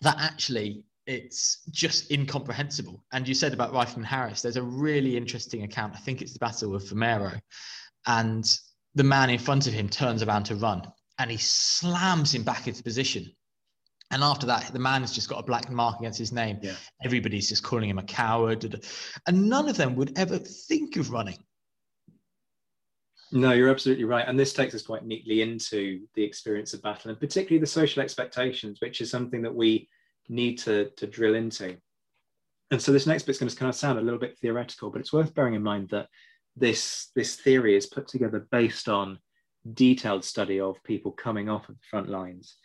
[0.00, 3.04] that actually it's just incomprehensible.
[3.12, 5.94] And you said about Rifleman Harris, there's a really interesting account.
[5.94, 7.38] I think it's the Battle of Vimeiro.
[8.06, 8.58] And
[8.94, 10.82] the man in front of him turns around to run
[11.22, 13.30] and he slams him back into position.
[14.10, 16.58] And after that, the man has just got a black mark against his name.
[16.60, 16.74] Yeah.
[17.04, 18.82] Everybody's just calling him a coward.
[19.28, 21.38] And none of them would ever think of running.
[23.30, 24.26] No, you're absolutely right.
[24.26, 28.02] And this takes us quite neatly into the experience of battle and particularly the social
[28.02, 29.88] expectations, which is something that we
[30.28, 31.76] need to, to drill into.
[32.72, 35.00] And so this next bit's going to kind of sound a little bit theoretical, but
[35.00, 36.08] it's worth bearing in mind that
[36.56, 39.18] this, this theory is put together based on
[39.70, 42.56] detailed study of people coming off of the front lines.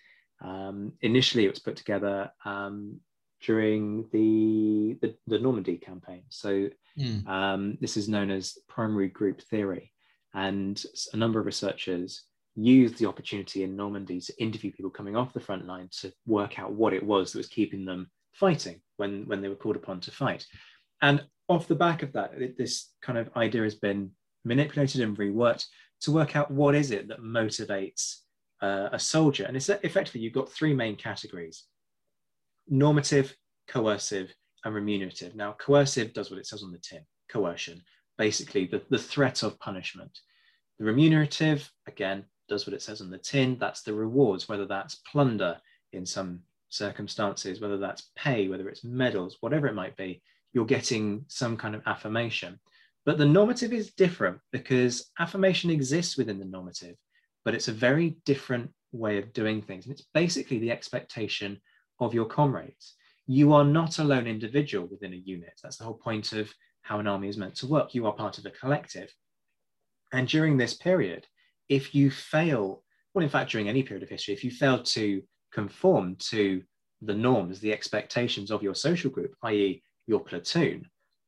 [0.42, 3.00] Um, initially, it was put together um,
[3.42, 6.24] during the, the, the Normandy campaign.
[6.30, 7.28] So mm.
[7.28, 9.92] um, this is known as primary group theory,
[10.34, 10.82] and
[11.14, 12.24] a number of researchers
[12.56, 16.58] used the opportunity in Normandy to interview people coming off the front line to work
[16.58, 20.00] out what it was that was keeping them fighting when, when they were called upon
[20.02, 20.46] to fight.
[21.02, 24.12] And off the back of that, this kind of idea has been
[24.48, 25.66] manipulated and reworked
[26.02, 28.22] to work out what is it that motivates
[28.62, 29.46] uh, a soldier.
[29.46, 31.66] And it's effectively, you've got three main categories
[32.70, 33.36] normative,
[33.68, 34.34] coercive,
[34.66, 35.36] and remunerative.
[35.36, 37.82] Now, coercive does what it says on the tin coercion,
[38.18, 40.20] basically the, the threat of punishment.
[40.80, 43.58] The remunerative, again, does what it says on the tin.
[43.60, 45.58] That's the rewards, whether that's plunder
[45.94, 50.22] in some circumstances, whether that's pay, whether it's medals, whatever it might be,
[50.54, 52.60] you're getting some kind of affirmation.
[53.08, 56.98] But the normative is different because affirmation exists within the normative,
[57.46, 59.86] but it's a very different way of doing things.
[59.86, 61.62] And it's basically the expectation
[62.02, 62.96] of your comrades.
[63.26, 65.54] You are not a lone individual within a unit.
[65.64, 67.96] That's the whole point of how an army is meant to work.
[67.96, 69.10] You are part of a collective.
[70.12, 71.26] And during this period,
[71.70, 75.24] if you fail, well, in fact, during any period of history, if you fail to
[75.54, 76.62] conform to
[77.02, 80.86] the norms, the expectations of your social group, i.e., your platoon,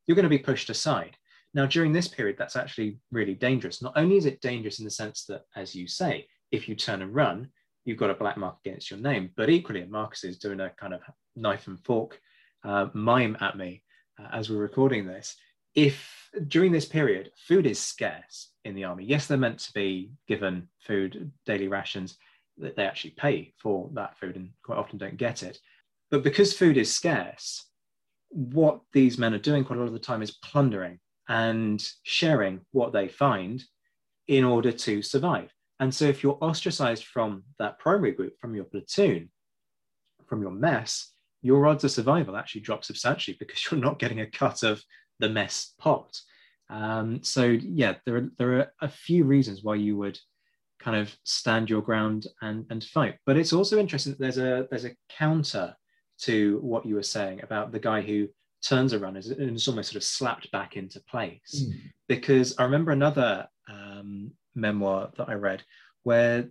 [0.08, 1.16] you're going to be pushed aside.
[1.54, 3.82] Now, during this period, that's actually really dangerous.
[3.82, 7.02] Not only is it dangerous in the sense that, as you say, if you turn
[7.02, 7.50] and run,
[7.86, 10.94] you've got a black mark against your name, but equally, Marcus is doing a kind
[10.94, 11.02] of
[11.36, 12.20] knife and fork
[12.64, 13.84] uh, mime at me
[14.20, 15.36] uh, as we're recording this.
[15.76, 20.12] If during this period, food is scarce in the army, yes, they're meant to be
[20.28, 22.18] given food, daily rations,
[22.58, 25.60] that they actually pay for that food and quite often don't get it.
[26.12, 27.66] But because food is scarce,
[28.30, 32.62] what these men are doing quite a lot of the time is plundering and sharing
[32.72, 33.64] what they find
[34.28, 35.54] in order to survive.
[35.80, 39.30] And so, if you're ostracized from that primary group, from your platoon,
[40.28, 44.30] from your mess, your odds of survival actually drop substantially because you're not getting a
[44.30, 44.84] cut of
[45.20, 46.20] the mess pot.
[46.70, 50.20] Um, so, yeah, there are, there are a few reasons why you would
[50.80, 53.18] kind of stand your ground and, and fight.
[53.26, 55.76] But it's also interesting that there's a there's a counter
[56.22, 58.28] to what you were saying about the guy who
[58.62, 61.66] turns around and is almost sort of slapped back into place.
[61.66, 61.74] Mm.
[62.08, 65.64] Because I remember another um, memoir that I read
[66.04, 66.50] where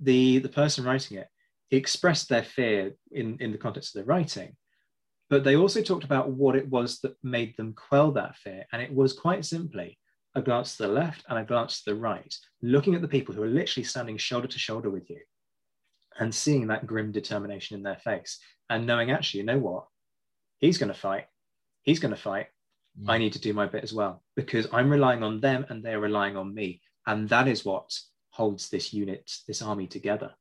[0.00, 1.28] the the person writing it
[1.70, 4.56] expressed their fear in, in the context of their writing,
[5.28, 8.64] but they also talked about what it was that made them quell that fear.
[8.72, 9.98] And it was quite simply
[10.34, 13.34] a glance to the left and a glance to the right, looking at the people
[13.34, 15.20] who are literally standing shoulder to shoulder with you
[16.18, 18.38] and seeing that grim determination in their face
[18.70, 19.86] and knowing actually, you know what?
[20.58, 21.26] He's going to fight.
[21.82, 22.48] He's going to fight.
[22.98, 23.12] Yeah.
[23.12, 26.00] I need to do my bit as well because I'm relying on them and they're
[26.00, 26.80] relying on me.
[27.06, 27.98] And that is what
[28.30, 30.32] holds this unit, this army together.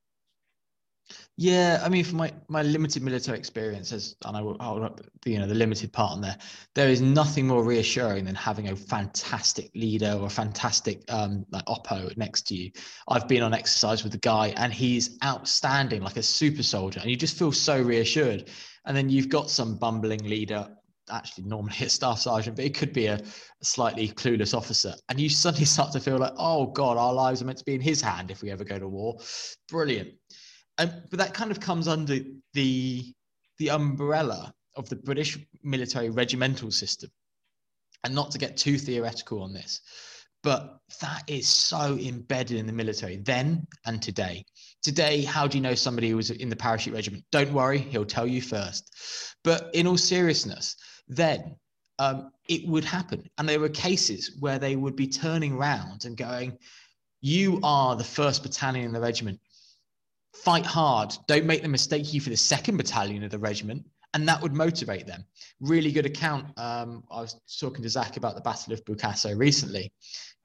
[1.38, 5.38] Yeah, I mean, from my, my limited military experience, as and I will the, you
[5.38, 6.38] know the limited part on there,
[6.76, 11.66] there is nothing more reassuring than having a fantastic leader or a fantastic um, like
[11.66, 12.72] oppo next to you.
[13.08, 17.10] I've been on exercise with the guy, and he's outstanding, like a super soldier, and
[17.10, 18.50] you just feel so reassured.
[18.86, 20.70] And then you've got some bumbling leader
[21.12, 24.94] actually normally a staff sergeant, but it could be a, a, slightly clueless officer.
[25.10, 27.76] And you suddenly start to feel like, oh God, our lives are meant to be
[27.76, 29.18] in his hand if we ever go to war.
[29.70, 30.14] Brilliant.
[30.78, 32.20] But that kind of comes under
[32.54, 33.14] the
[33.58, 37.10] the umbrella of the British military regimental system.
[38.04, 39.82] And not to get too theoretical on this,
[40.46, 44.46] but that is so embedded in the military then and today.
[44.84, 47.24] Today, how do you know somebody who was in the parachute regiment?
[47.32, 48.92] Don't worry, he'll tell you first.
[49.44, 50.76] But in all seriousness,
[51.08, 51.56] then
[51.98, 53.28] um, it would happen.
[53.40, 56.60] And there were cases where they would be turning around and going,
[57.22, 59.40] You are the first battalion in the regiment.
[60.44, 61.16] Fight hard.
[61.28, 63.86] Don't make the mistake you for the second battalion of the regiment.
[64.14, 65.26] And that would motivate them.
[65.60, 66.48] Really good account.
[66.58, 69.92] Um, I was talking to Zack about the Battle of Bussaco recently,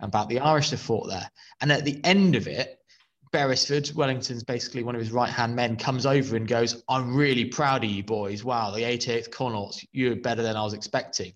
[0.00, 1.30] about the Irish that fought there.
[1.60, 2.80] And at the end of it,
[3.32, 7.44] Beresford, Wellington's basically one of his right hand men, comes over and goes, I'm really
[7.44, 8.42] proud of you boys.
[8.42, 11.32] Wow, the 88th Connaughts, you're better than I was expecting.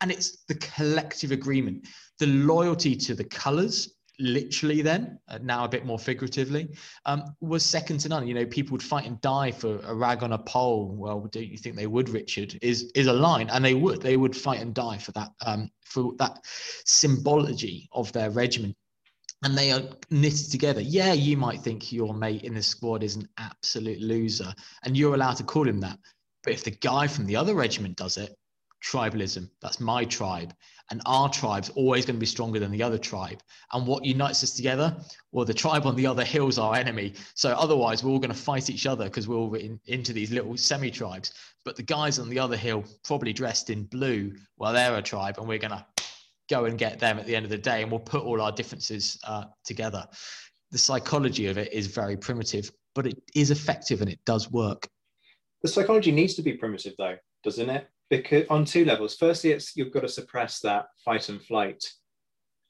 [0.00, 1.86] And it's the collective agreement,
[2.18, 6.68] the loyalty to the colours, literally then, uh, now a bit more figuratively,
[7.04, 8.26] um, was second to none.
[8.26, 10.94] You know, people would fight and die for a rag on a pole.
[10.96, 12.58] Well, don't you think they would, Richard?
[12.62, 14.02] Is is a line, and they would.
[14.02, 16.38] They would fight and die for that um, for that
[16.84, 18.76] symbology of their regiment.
[19.42, 20.80] And they are knitted together.
[20.80, 24.52] Yeah, you might think your mate in the squad is an absolute loser,
[24.84, 25.98] and you're allowed to call him that.
[26.42, 28.34] But if the guy from the other regiment does it,
[28.82, 29.50] tribalism.
[29.60, 30.54] That's my tribe.
[30.90, 33.42] And our tribe's always going to be stronger than the other tribe.
[33.72, 34.96] And what unites us together?
[35.32, 37.14] Well, the tribe on the other hill's our enemy.
[37.34, 40.30] So otherwise, we're all going to fight each other because we're all in, into these
[40.30, 41.32] little semi tribes.
[41.64, 45.38] But the guys on the other hill, probably dressed in blue, well, they're a tribe,
[45.38, 45.84] and we're going to
[46.48, 47.82] go and get them at the end of the day.
[47.82, 50.06] And we'll put all our differences uh, together.
[50.70, 54.88] The psychology of it is very primitive, but it is effective and it does work.
[55.62, 57.88] The psychology needs to be primitive, though, doesn't it?
[58.10, 59.16] Because on two levels.
[59.16, 61.84] Firstly, it's you've got to suppress that fight and flight,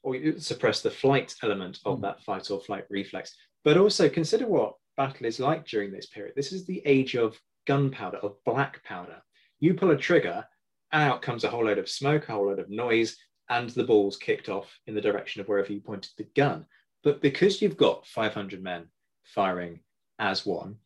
[0.03, 2.01] or you suppress the flight element of mm.
[2.01, 3.35] that fight or flight reflex.
[3.63, 6.33] But also consider what battle is like during this period.
[6.35, 9.21] This is the age of gunpowder, of black powder.
[9.59, 10.45] You pull a trigger,
[10.91, 13.17] and out comes a whole load of smoke, a whole load of noise,
[13.49, 16.65] and the ball's kicked off in the direction of wherever you pointed the gun.
[17.03, 18.87] But because you've got 500 men
[19.23, 19.81] firing
[20.19, 20.77] as one,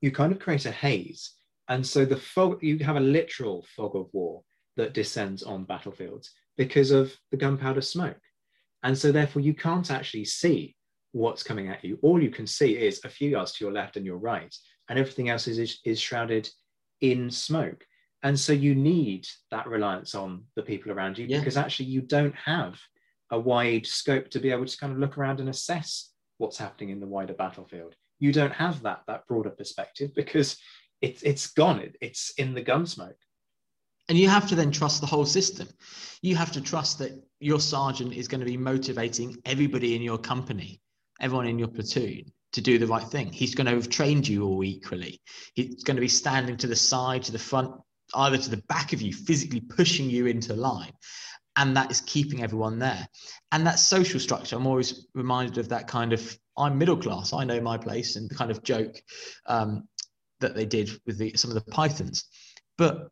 [0.00, 1.32] you kind of create a haze
[1.70, 4.42] and so the fog, you have a literal fog of war
[4.76, 8.20] that descends on battlefields because of the gunpowder smoke.
[8.82, 10.74] And so therefore you can't actually see
[11.12, 11.98] what's coming at you.
[12.02, 14.54] All you can see is a few yards to your left and your right,
[14.88, 16.48] and everything else is, is, shrouded
[17.00, 17.84] in smoke.
[18.24, 21.38] And so you need that reliance on the people around you yeah.
[21.38, 22.80] because actually you don't have
[23.30, 26.90] a wide scope to be able to kind of look around and assess what's happening
[26.90, 27.94] in the wider battlefield.
[28.18, 30.58] You don't have that that broader perspective because
[31.00, 31.80] it's it's gone.
[31.80, 33.16] It, it's in the gun smoke.
[34.08, 35.68] And you have to then trust the whole system.
[36.20, 40.18] You have to trust that your sergeant is going to be motivating everybody in your
[40.18, 40.80] company,
[41.20, 43.32] everyone in your platoon to do the right thing.
[43.32, 45.20] He's going to have trained you all equally.
[45.54, 47.72] He's going to be standing to the side, to the front,
[48.14, 50.92] either to the back of you, physically pushing you into line.
[51.56, 53.06] And that is keeping everyone there.
[53.52, 57.44] And that social structure, I'm always reminded of that kind of I'm middle class, I
[57.44, 59.00] know my place, and the kind of joke
[59.46, 59.88] um,
[60.40, 62.24] that they did with the, some of the Pythons.
[62.76, 63.08] But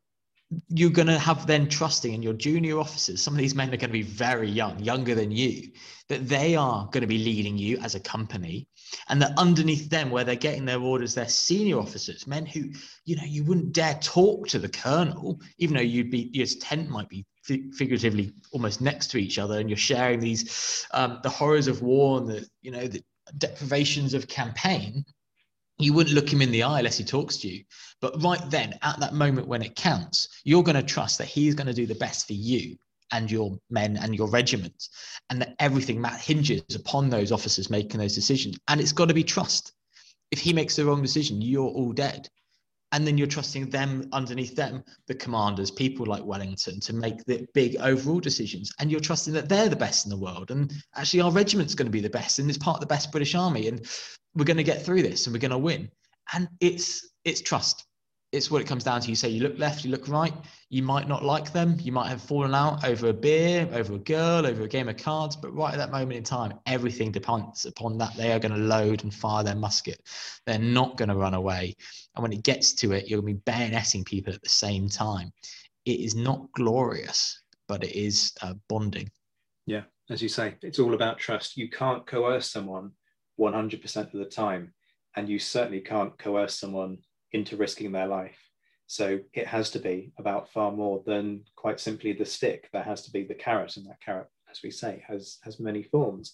[0.68, 3.22] you're going to have then trusting in your junior officers.
[3.22, 5.70] Some of these men are going to be very young, younger than you,
[6.08, 8.66] that they are going to be leading you as a company.
[9.08, 12.70] And that underneath them, where they're getting their orders, they're senior officers, men who,
[13.04, 16.88] you know, you wouldn't dare talk to the colonel, even though you'd be, your tent
[16.88, 21.66] might be figuratively almost next to each other and you're sharing these, um, the horrors
[21.66, 23.02] of war and the, you know, the
[23.36, 25.04] deprivations of campaign
[25.78, 27.64] you wouldn't look him in the eye unless he talks to you.
[28.00, 31.54] But right then, at that moment when it counts, you're going to trust that he's
[31.54, 32.76] going to do the best for you
[33.12, 34.88] and your men and your regiment,
[35.30, 38.58] and that everything hinges upon those officers making those decisions.
[38.68, 39.72] And it's got to be trust.
[40.30, 42.28] If he makes the wrong decision, you're all dead
[42.92, 47.46] and then you're trusting them underneath them the commanders people like wellington to make the
[47.54, 48.72] big overall decisions.
[48.78, 50.50] And you're trusting that they're the best in the world.
[50.50, 53.12] And actually our regiment's going to be the best and it's part of the best
[53.12, 53.68] british army.
[53.68, 53.86] And
[54.34, 55.90] we're going to get through this and we're going to win.
[56.32, 57.84] And it's it's trust
[58.30, 59.08] it's what it comes down to.
[59.08, 60.34] You say you look left, you look right.
[60.68, 61.76] You might not like them.
[61.80, 64.98] You might have fallen out over a beer, over a girl, over a game of
[64.98, 65.34] cards.
[65.34, 68.14] But right at that moment in time, everything depends upon that.
[68.16, 70.02] They are going to load and fire their musket.
[70.46, 71.74] They're not going to run away.
[72.14, 74.90] And when it gets to it, you're going to be bayoneting people at the same
[74.90, 75.32] time.
[75.86, 79.10] It is not glorious, but it is uh, bonding.
[79.64, 81.56] Yeah, as you say, it's all about trust.
[81.56, 82.92] You can't coerce someone
[83.40, 84.74] 100% of the time,
[85.16, 86.98] and you certainly can't coerce someone
[87.32, 88.38] into risking their life.
[88.86, 92.70] So it has to be about far more than quite simply the stick.
[92.72, 95.82] There has to be the carrot, and that carrot, as we say, has has many
[95.82, 96.32] forms.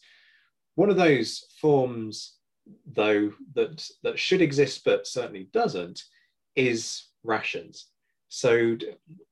[0.76, 2.36] One of those forms,
[2.86, 6.00] though, that that should exist but certainly doesn't,
[6.54, 7.86] is rations.
[8.28, 8.76] So,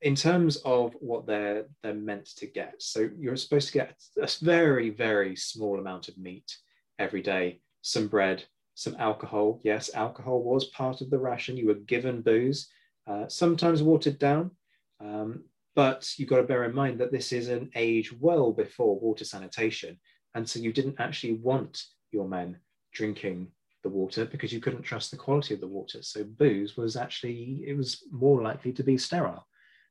[0.00, 4.28] in terms of what they're they're meant to get, so you're supposed to get a
[4.40, 6.56] very very small amount of meat
[6.98, 8.44] every day, some bread,
[8.74, 9.60] some alcohol.
[9.64, 11.56] Yes, alcohol was part of the ration.
[11.56, 12.68] You were given booze,
[13.06, 14.50] uh, sometimes watered down.
[15.00, 15.44] Um,
[15.74, 19.24] but you've got to bear in mind that this is an age well before water
[19.24, 19.98] sanitation.
[20.34, 22.58] And so you didn't actually want your men
[22.92, 23.48] drinking
[23.82, 26.02] the water because you couldn't trust the quality of the water.
[26.02, 29.46] So booze was actually it was more likely to be sterile,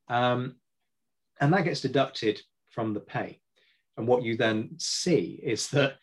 [0.07, 0.55] um,
[1.39, 3.39] and that gets deducted from the pay.
[3.97, 5.95] And what you then see is that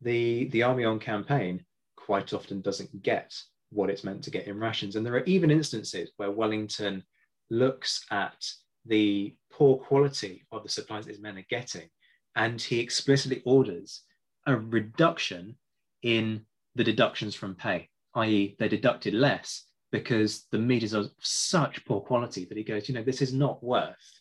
[0.00, 1.64] the the army on campaign
[2.04, 3.34] quite often doesn't get
[3.70, 4.96] what it's meant to get in rations.
[4.96, 7.02] And there are even instances where Wellington
[7.50, 8.44] looks at
[8.86, 11.88] the poor quality of the supplies his men are getting,
[12.36, 14.02] and he explicitly orders
[14.46, 15.56] a reduction
[16.02, 16.44] in
[16.74, 22.00] the deductions from pay, i.e., they're deducted less because the meat is of such poor
[22.00, 24.20] quality that he goes, you know, this is not worth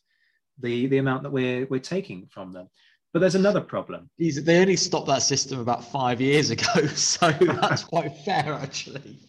[0.59, 2.69] the the amount that we're we're taking from them.
[3.13, 4.09] But there's another problem.
[4.17, 9.19] They only stopped that system about five years ago, so that's quite fair, actually.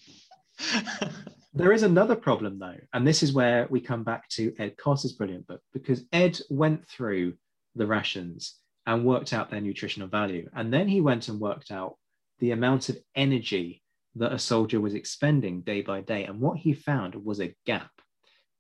[1.55, 5.13] there is another problem, though, and this is where we come back to Ed Coss's
[5.13, 7.35] brilliant book because Ed went through
[7.75, 8.55] the rations
[8.87, 11.97] and worked out their nutritional value, and then he went and worked out
[12.39, 13.83] the amount of energy
[14.17, 17.91] that a soldier was expending day by day, and what he found was a gap,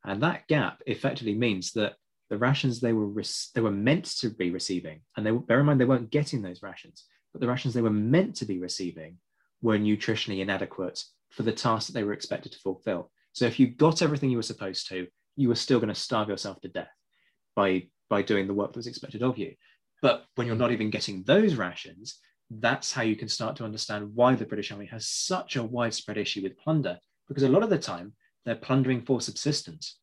[0.04, 1.94] and that gap effectively means that
[2.30, 3.22] the rations they were
[3.54, 6.62] they were meant to be receiving, and they bear in mind they weren't getting those
[6.62, 9.18] rations, but the rations they were meant to be receiving
[9.62, 13.10] were nutritionally inadequate for the task that they were expected to fulfill.
[13.32, 15.06] So if you got everything you were supposed to,
[15.36, 16.92] you were still going to starve yourself to death
[17.56, 19.54] by by doing the work that was expected of you.
[20.02, 22.18] But when you're not even getting those rations,
[22.50, 26.18] that's how you can start to understand why the British Army has such a widespread
[26.18, 28.12] issue with plunder, because a lot of the time
[28.44, 29.98] they're plundering for subsistence.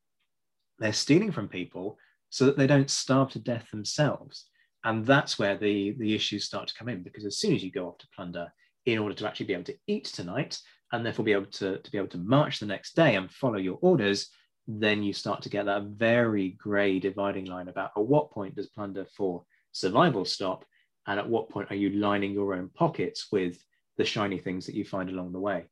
[0.80, 1.98] They're stealing from people
[2.32, 4.46] so that they don't starve to death themselves.
[4.84, 7.72] And that's where the, the issues start to come in, because as soon as you
[7.72, 8.52] go off to plunder
[8.88, 10.58] in order to actually be able to eat tonight,
[10.92, 13.58] and therefore be able to, to be able to march the next day and follow
[13.58, 14.30] your orders,
[14.68, 18.68] then you start to get that very grey dividing line about at what point does
[18.68, 20.66] plunder for survival stop,
[21.08, 23.64] and at what point are you lining your own pockets with
[23.98, 25.66] the shiny things that you find along the way.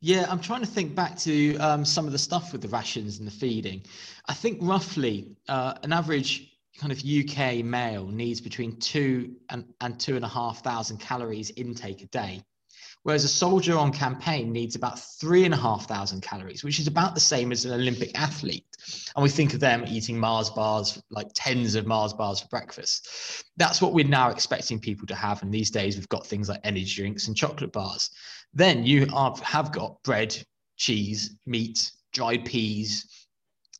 [0.00, 3.18] Yeah, I'm trying to think back to um, some of the stuff with the rations
[3.18, 3.82] and the feeding.
[4.26, 10.00] I think roughly uh, an average kind of UK male needs between two and, and
[10.00, 12.42] two and a half thousand calories intake a day.
[13.02, 16.86] Whereas a soldier on campaign needs about three and a half thousand calories, which is
[16.86, 18.66] about the same as an Olympic athlete.
[19.16, 23.44] And we think of them eating Mars bars, like tens of Mars bars for breakfast.
[23.56, 25.42] That's what we're now expecting people to have.
[25.42, 28.10] And these days, we've got things like energy drinks and chocolate bars.
[28.52, 30.36] Then you are, have got bread,
[30.76, 33.06] cheese, meat, dried peas,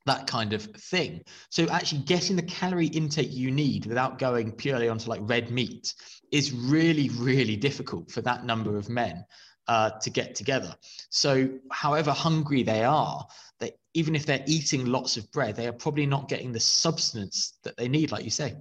[0.06, 1.22] that kind of thing.
[1.50, 5.94] So actually getting the calorie intake you need without going purely onto like red meat
[6.30, 9.24] is really, really difficult for that number of men
[9.68, 10.74] uh, to get together.
[11.10, 13.26] So, however hungry they are,
[13.58, 17.58] they, even if they're eating lots of bread, they are probably not getting the substance
[17.64, 18.56] that they need, like you say.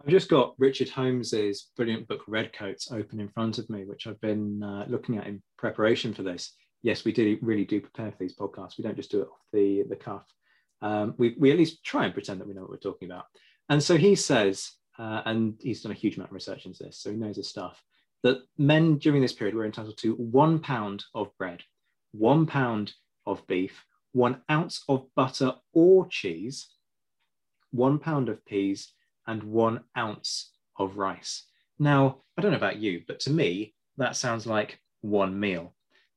[0.00, 4.20] I've just got Richard Holmes's brilliant book Redcoats open in front of me, which I've
[4.20, 6.52] been uh, looking at in preparation for this.
[6.82, 8.78] Yes, we do really do prepare for these podcasts.
[8.78, 10.24] We don't just do it off the the cuff.
[10.80, 13.24] Um, we we at least try and pretend that we know what we're talking about.
[13.68, 16.98] And so he says uh, and he's done a huge amount of research into this,
[16.98, 17.82] so he knows his stuff,
[18.22, 21.62] that men during this period were entitled to one pound of bread,
[22.12, 22.92] one pound
[23.26, 26.68] of beef, one ounce of butter or cheese,
[27.70, 28.92] one pound of peas,
[29.26, 31.44] and one ounce of rice.
[31.78, 35.74] Now, I don't know about you, but to me, that sounds like one meal.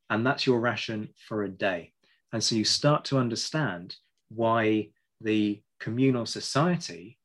[0.09, 1.93] And that's your ration for a day.
[2.34, 3.95] And so you start to understand
[4.29, 7.19] why the communal society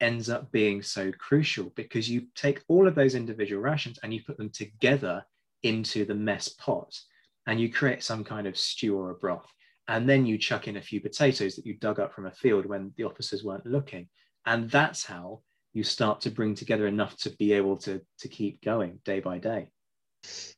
[0.00, 4.22] ends up being so crucial because you take all of those individual rations and you
[4.24, 5.24] put them together
[5.62, 6.98] into the mess pot
[7.46, 9.52] and you create some kind of stew or a broth.
[9.88, 12.66] And then you chuck in a few potatoes that you dug up from a field
[12.66, 14.08] when the officers weren't looking.
[14.46, 15.40] And that's how
[15.72, 19.38] you start to bring together enough to be able to, to keep going day by
[19.38, 19.70] day.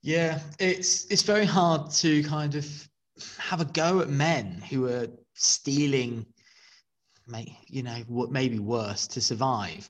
[0.03, 2.67] Yeah, it's it's very hard to kind of
[3.39, 6.27] have a go at men who are stealing
[7.27, 9.89] may, you know, what maybe worse to survive.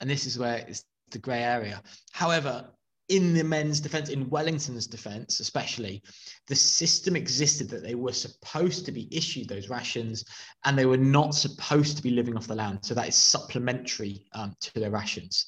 [0.00, 1.82] And this is where it's the grey area.
[2.12, 2.68] However,
[3.08, 6.02] in the men's defense, in Wellington's defense, especially,
[6.48, 10.24] the system existed that they were supposed to be issued those rations
[10.64, 12.78] and they were not supposed to be living off the land.
[12.82, 15.46] So that is supplementary um, to their rations.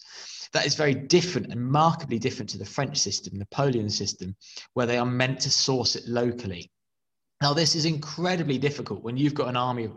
[0.52, 4.36] That is very different and markedly different to the French system, Napoleon's system,
[4.74, 6.70] where they are meant to source it locally.
[7.42, 9.90] Now, this is incredibly difficult when you've got an army.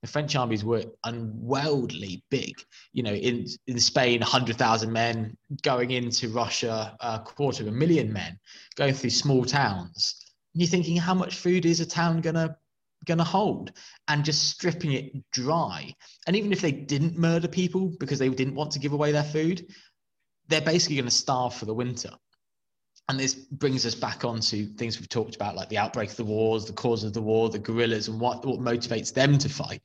[0.00, 2.54] The French armies were unworldly big.
[2.92, 7.72] You know, in in Spain, hundred thousand men going into Russia, a quarter of a
[7.72, 8.38] million men
[8.76, 10.16] going through small towns.
[10.54, 12.56] And you're thinking, how much food is a town gonna
[13.04, 13.72] gonna hold?
[14.08, 15.94] And just stripping it dry.
[16.26, 19.22] And even if they didn't murder people because they didn't want to give away their
[19.22, 19.66] food,
[20.48, 22.10] they're basically going to starve for the winter.
[23.08, 26.24] And this brings us back onto things we've talked about, like the outbreak of the
[26.24, 29.80] wars, the cause of the war, the guerrillas, and what, what motivates them to fight.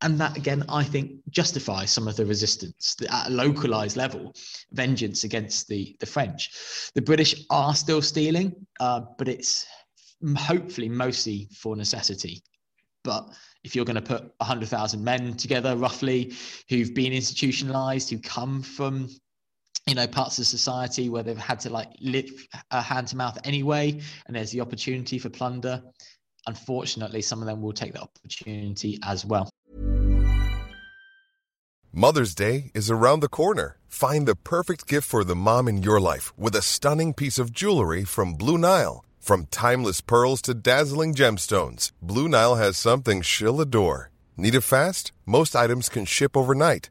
[0.00, 4.34] And that, again, I think justifies some of the resistance at a localized level,
[4.72, 6.50] vengeance against the, the French.
[6.94, 9.66] The British are still stealing, uh, but it's
[10.36, 12.42] hopefully mostly for necessity.
[13.02, 13.28] But
[13.62, 16.34] if you're going to put 100,000 men together, roughly,
[16.68, 19.08] who've been institutionalized, who come from
[19.86, 22.30] you know parts of society where they've had to like live
[22.70, 25.82] uh, hand to mouth anyway and there's the opportunity for plunder.
[26.46, 29.50] Unfortunately some of them will take the opportunity as well.
[31.92, 33.78] Mother's day is around the corner.
[33.86, 37.52] Find the perfect gift for the mom in your life with a stunning piece of
[37.52, 39.04] jewelry from blue nile.
[39.20, 44.10] From timeless pearls to dazzling gemstones blue nile has something she'll adore.
[44.36, 45.12] Need it fast?
[45.24, 46.90] Most items can ship overnight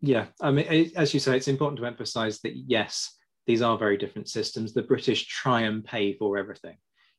[0.00, 3.98] Yeah, I mean, as you say, it's important to emphasize that yes, these are very
[3.98, 4.72] different systems.
[4.72, 6.76] The British try and pay for everything.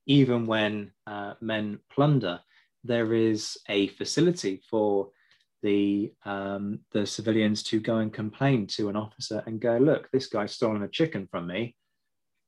[0.08, 2.40] Even when uh, men plunder,
[2.84, 5.10] there is a facility for
[5.62, 10.26] the um, the civilians to go and complain to an officer and go, look, this
[10.26, 11.76] guy's stolen a chicken from me.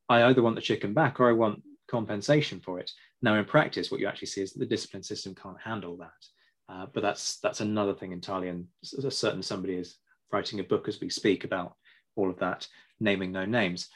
[0.10, 2.90] I either want the chicken back or I want compensation for it.
[3.22, 6.74] Now, in practice, what you actually see is that the discipline system can't handle that.
[6.74, 9.98] Uh, but that's that's another thing entirely, and certain somebody is
[10.34, 11.76] writing a book as we speak about
[12.16, 12.68] all of that,
[13.00, 13.90] naming no names.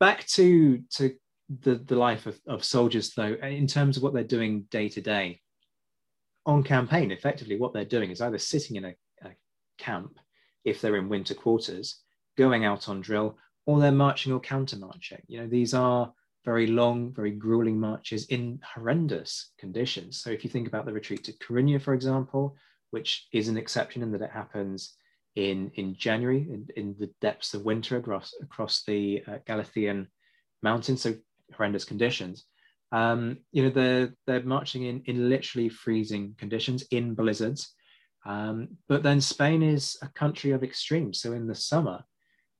[0.00, 1.14] Back to to
[1.60, 5.00] the, the life of, of soldiers, though, in terms of what they're doing day to
[5.00, 5.40] day
[6.46, 9.30] on campaign, effectively, what they're doing is either sitting in a, a
[9.78, 10.18] camp
[10.64, 12.00] if they're in winter quarters,
[12.38, 15.20] going out on drill, or they're marching or counter marching.
[15.26, 16.12] You know, these are
[16.44, 20.20] very long, very grueling marches in horrendous conditions.
[20.20, 22.56] So if you think about the retreat to Corunna, for example,
[22.90, 24.94] which is an exception in that it happens
[25.34, 30.02] in, in January in, in the depths of winter across, across the uh,
[30.62, 31.14] mountains, so
[31.54, 32.44] horrendous conditions.
[32.92, 37.74] Um, you know, they're, they're marching in, in literally freezing conditions, in blizzards.
[38.26, 41.20] Um, but then Spain is a country of extremes.
[41.20, 42.04] So in the summer,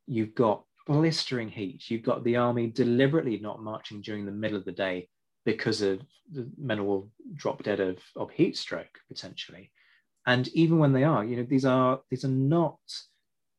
[0.06, 1.84] you've got blistering heat.
[1.88, 5.08] You've got the army deliberately not marching during the middle of the day
[5.44, 6.00] because of
[6.32, 9.70] the men will drop dead of, of heat stroke potentially
[10.26, 12.78] and even when they are you know these are these are not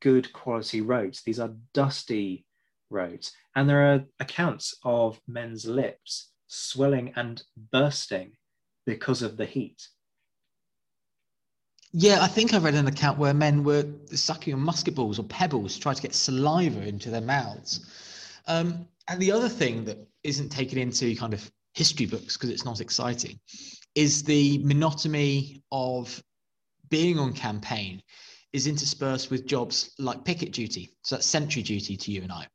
[0.04, 1.24] good quality roads.
[1.24, 2.46] These are dusty
[2.90, 3.32] roads.
[3.56, 7.42] And there are accounts of men's lips swelling and
[7.72, 8.34] bursting
[8.86, 9.88] because of the heat.
[11.96, 15.26] Yeah i think i read an account where men were sucking on musket balls or
[15.26, 17.74] pebbles to try to get saliva into their mouths.
[18.48, 22.66] Um, and the other thing that isn't taken into kind of history books because it's
[22.66, 23.40] not exciting
[23.96, 26.22] is the monotony of
[26.94, 28.00] being on campaign
[28.52, 30.92] is interspersed with jobs like picket duty.
[31.02, 32.46] So that's sentry duty to you and I.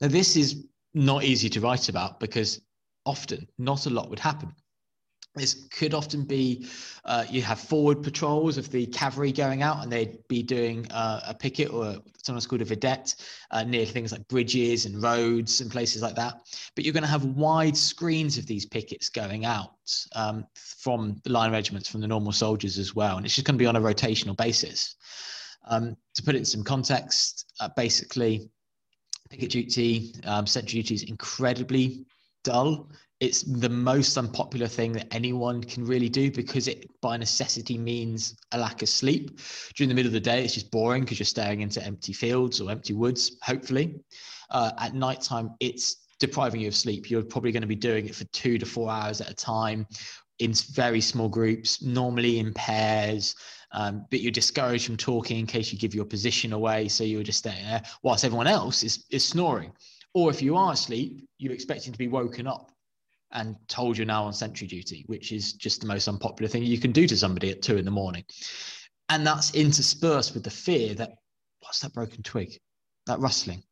[0.00, 0.64] Now, this is
[0.94, 2.62] not easy to write about because
[3.04, 4.54] often not a lot would happen.
[5.34, 6.68] This could often be
[7.04, 11.20] uh, you have forward patrols of the cavalry going out and they'd be doing uh,
[11.26, 13.16] a picket or sometimes called a vedette
[13.50, 16.40] uh, near things like bridges and roads and places like that.
[16.76, 19.72] But you're going to have wide screens of these pickets going out
[20.14, 23.16] um, from the line regiments, from the normal soldiers as well.
[23.16, 24.94] And it's just going to be on a rotational basis.
[25.66, 28.50] Um, to put it in some context, uh, basically,
[29.30, 32.06] picket duty, um, sentry duty is incredibly
[32.44, 32.88] dull
[33.24, 38.36] it's the most unpopular thing that anyone can really do because it by necessity means
[38.52, 39.40] a lack of sleep.
[39.74, 42.60] During the middle of the day it's just boring because you're staring into empty fields
[42.60, 43.98] or empty woods hopefully.
[44.50, 47.10] Uh, at night time it's depriving you of sleep.
[47.10, 49.86] You're probably going to be doing it for two to four hours at a time
[50.38, 53.34] in very small groups normally in pairs
[53.72, 57.22] um, but you're discouraged from talking in case you give your position away so you're
[57.22, 59.72] just there whilst everyone else is, is snoring.
[60.12, 62.70] Or if you are asleep you're expecting to be woken up
[63.34, 66.78] and told you're now on sentry duty, which is just the most unpopular thing you
[66.78, 68.24] can do to somebody at two in the morning.
[69.08, 71.10] And that's interspersed with the fear that
[71.60, 72.58] what's that broken twig?
[73.06, 73.62] That rustling?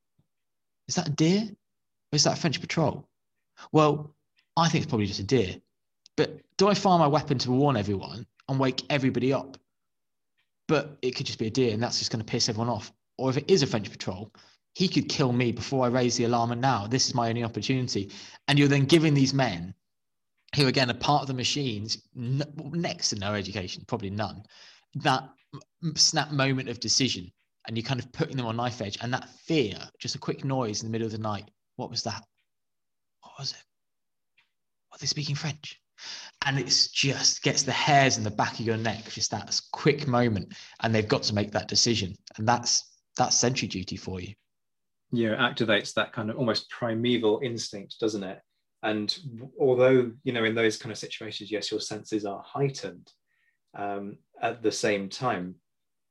[0.89, 1.43] Is that a deer?
[1.43, 3.09] Or is that a French patrol?
[3.73, 4.15] Well,
[4.57, 5.57] I think it's probably just a deer.
[6.17, 9.57] But do I fire my weapon to warn everyone and wake everybody up?
[10.69, 12.93] But it could just be a deer and that's just going to piss everyone off.
[13.17, 14.33] Or if it is a French patrol,
[14.75, 16.53] he could kill me before I raise the alarm.
[16.53, 18.11] And now this is my only opportunity.
[18.49, 19.75] And you're then giving these men,
[20.57, 22.43] who again are part of the machines, n-
[22.73, 24.43] next to no education, probably none,
[24.97, 25.29] that
[25.97, 27.31] snap moment of decision.
[27.67, 28.99] And you're kind of putting them on knife edge.
[29.01, 31.51] And that fear, just a quick noise in the middle of the night.
[31.77, 32.25] What was that?
[33.21, 33.63] What was it?
[34.93, 35.79] Are they speaking French?
[36.45, 40.09] And it's just gets the hairs in the back of your neck, just that quick
[40.09, 40.55] moment.
[40.81, 42.17] And they've got to make that decision.
[42.37, 42.83] And that's
[43.17, 44.35] that's sentry duty for you
[45.13, 48.41] you know activates that kind of almost primeval instinct doesn't it?
[48.83, 49.17] And
[49.61, 53.11] although you know in those kind of situations yes your senses are heightened
[53.77, 55.57] um, at the same time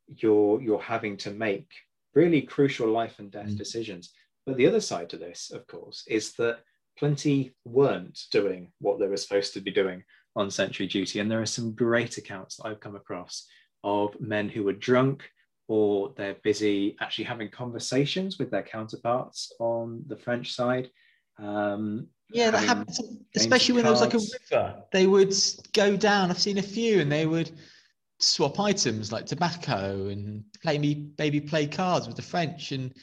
[0.07, 1.69] you're you're having to make
[2.13, 3.57] really crucial life and death mm.
[3.57, 4.11] decisions.
[4.45, 6.59] But the other side to this of course is that
[6.97, 10.03] plenty weren't doing what they were supposed to be doing
[10.35, 11.19] on sentry duty.
[11.19, 13.47] And there are some great accounts that i've come across
[13.83, 15.29] of men who were drunk
[15.67, 20.89] or they're busy actually having conversations with their counterparts on the French side.
[21.39, 22.99] Um, yeah, that happens,
[23.35, 24.83] especially when there was like a river.
[24.91, 25.33] They would
[25.73, 26.29] go down.
[26.29, 27.51] I've seen a few, and they would
[28.19, 32.71] swap items like tobacco and play me maybe play cards with the French.
[32.71, 32.93] And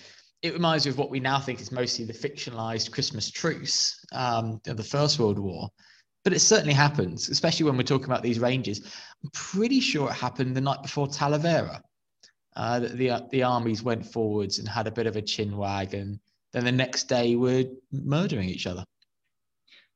[0.43, 4.61] it reminds me of what we now think is mostly the fictionalized Christmas truce um,
[4.67, 5.69] of the First World War.
[6.25, 8.81] But it certainly happens, especially when we're talking about these ranges.
[9.23, 11.81] I'm pretty sure it happened the night before Talavera
[12.59, 16.19] uh, the the armies went forwards and had a bit of a chin wag, and
[16.53, 18.85] then the next day were murdering each other.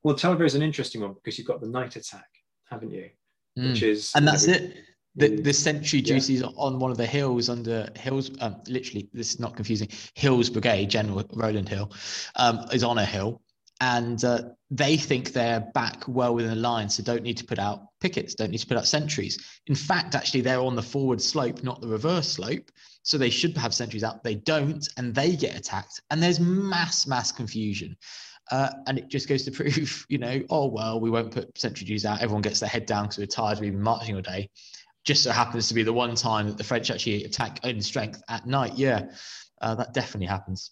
[0.05, 2.29] Well, Talavera is an interesting one because you've got the night attack,
[2.71, 3.11] haven't you?
[3.59, 3.73] Mm.
[3.73, 4.77] Which is and that's it.
[5.15, 6.47] The, the sentry duties yeah.
[6.57, 9.89] on one of the hills under Hills, um, literally, this is not confusing.
[10.15, 11.93] Hill's Brigade, General Rowland Hill,
[12.37, 13.43] um, is on a hill,
[13.81, 17.59] and uh, they think they're back well within the line, so don't need to put
[17.59, 19.61] out pickets, don't need to put out sentries.
[19.67, 22.71] In fact, actually, they're on the forward slope, not the reverse slope,
[23.03, 24.23] so they should have sentries out.
[24.23, 27.97] They don't, and they get attacked, and there's mass, mass confusion.
[28.51, 31.87] Uh, and it just goes to prove, you know, oh well, we won't put sentry
[31.87, 32.21] duties out.
[32.21, 33.61] Everyone gets their head down because we're tired.
[33.61, 34.51] We've been marching all day.
[35.05, 38.23] Just so happens to be the one time that the French actually attack in strength
[38.29, 38.75] at night.
[38.77, 39.11] Yeah,
[39.61, 40.71] uh, that definitely happens.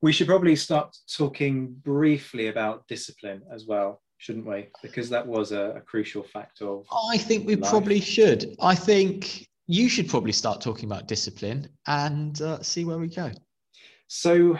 [0.00, 4.68] We should probably start talking briefly about discipline as well, shouldn't we?
[4.82, 6.78] Because that was a, a crucial factor.
[7.10, 7.70] I think we life.
[7.70, 8.54] probably should.
[8.60, 13.30] I think you should probably start talking about discipline and uh, see where we go.
[14.06, 14.58] So,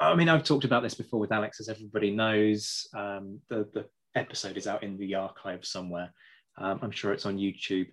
[0.00, 2.86] I mean, I've talked about this before with Alex, as everybody knows.
[2.94, 6.12] Um, the, the episode is out in the archive somewhere.
[6.58, 7.86] Um, I'm sure it's on YouTube.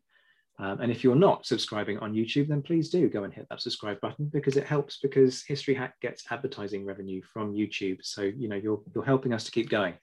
[0.60, 3.62] Um, and if you're not subscribing on YouTube, then please do go and hit that
[3.62, 8.00] subscribe button because it helps because History Hack gets advertising revenue from YouTube.
[8.02, 9.94] So, you know, you're, you're helping us to keep going.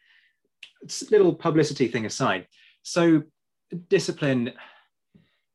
[0.82, 2.46] It's a little publicity thing aside.
[2.82, 3.22] So
[3.88, 4.52] discipline,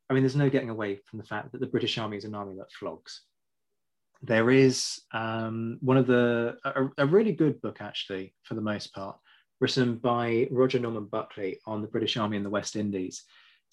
[0.10, 2.36] I mean, there's no getting away from the fact that the British Army is an
[2.36, 3.22] army that flogs.
[4.22, 8.94] There is um, one of the, a, a really good book actually, for the most
[8.94, 9.18] part,
[9.62, 13.24] written by Roger Norman Buckley on the British Army in the West Indies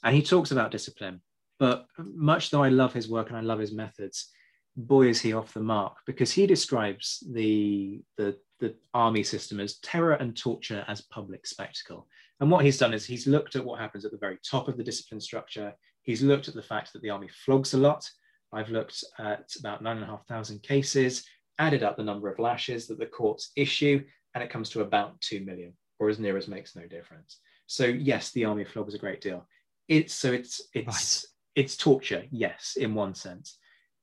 [0.05, 1.21] and he talks about discipline.
[1.59, 4.31] But much though I love his work and I love his methods,
[4.77, 9.79] boy is he off the mark because he describes the the the army system as
[9.79, 12.07] terror and torture as public spectacle.
[12.41, 14.77] And what he's done is he's looked at what happens at the very top of
[14.77, 15.75] the discipline structure.
[16.03, 18.09] He's looked at the fact that the army flogs a lot.
[18.53, 21.25] I've looked at about nine and a half thousand cases,
[21.59, 24.03] added up the number of lashes that the courts issue,
[24.35, 27.41] and it comes to about two million, or as near as makes no difference.
[27.67, 29.47] So yes, the army flogs a great deal.
[29.89, 31.63] It's so it's it's right.
[31.63, 33.59] it's torture, yes, in one sense.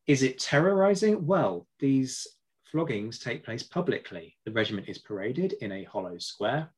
[0.07, 1.25] Is it terrorizing?
[1.25, 2.27] Well, these
[2.73, 4.35] floggings take place publicly.
[4.45, 6.69] The regiment is paraded in a hollow square.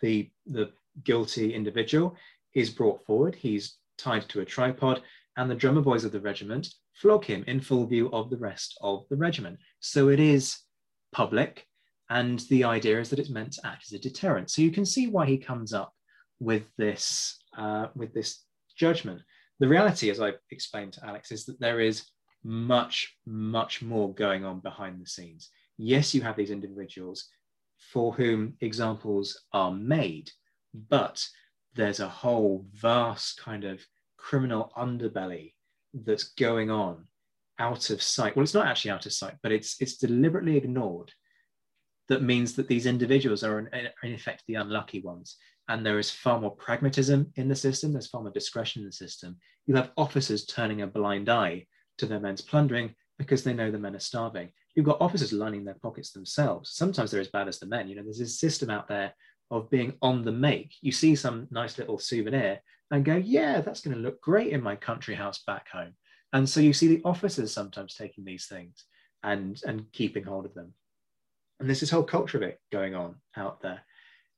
[0.00, 0.72] The the
[1.04, 2.16] guilty individual
[2.54, 3.34] is brought forward.
[3.34, 5.02] He's tied to a tripod,
[5.36, 8.76] and the drummer boys of the regiment flog him in full view of the rest
[8.82, 9.58] of the regiment.
[9.80, 10.58] So it is
[11.12, 11.66] public,
[12.10, 14.50] and the idea is that it's meant to act as a deterrent.
[14.50, 15.92] So you can see why he comes up
[16.40, 18.44] with this uh, with this
[18.76, 19.20] judgment.
[19.58, 22.04] The reality, as I explained to Alex, is that there is
[22.42, 25.50] much, much more going on behind the scenes.
[25.76, 27.28] Yes, you have these individuals
[27.92, 30.30] for whom examples are made,
[30.72, 31.26] but
[31.74, 33.80] there's a whole vast kind of
[34.16, 35.54] criminal underbelly
[35.92, 37.06] that's going on
[37.58, 38.36] out of sight.
[38.36, 41.12] Well, it's not actually out of sight, but it's it's deliberately ignored.
[42.10, 43.68] that means that these individuals are in,
[44.02, 45.36] in effect the unlucky ones.
[45.70, 48.92] And there is far more pragmatism in the system, there's far more discretion in the
[48.92, 49.36] system.
[49.66, 51.68] You have officers turning a blind eye
[51.98, 54.50] to their men's plundering because they know the men are starving.
[54.74, 56.70] You've got officers lining their pockets themselves.
[56.70, 57.86] Sometimes they're as bad as the men.
[57.86, 59.14] You know, there's this system out there
[59.52, 60.74] of being on the make.
[60.80, 62.58] You see some nice little souvenir
[62.90, 65.94] and go, yeah, that's going to look great in my country house back home.
[66.32, 68.86] And so you see the officers sometimes taking these things
[69.22, 70.74] and, and keeping hold of them.
[71.60, 73.82] And there's this whole culture of it going on out there.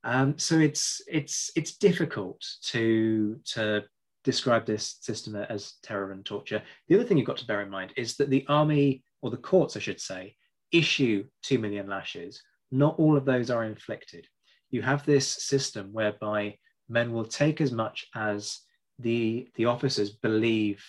[0.03, 3.83] Um, so it's it's it's difficult to to
[4.23, 6.61] describe this system as terror and torture.
[6.87, 9.37] The other thing you've got to bear in mind is that the army, or the
[9.37, 10.35] courts, I should say,
[10.71, 12.41] issue two million lashes.
[12.71, 14.27] Not all of those are inflicted.
[14.71, 16.57] You have this system whereby
[16.89, 18.59] men will take as much as
[18.99, 20.83] the the officers believe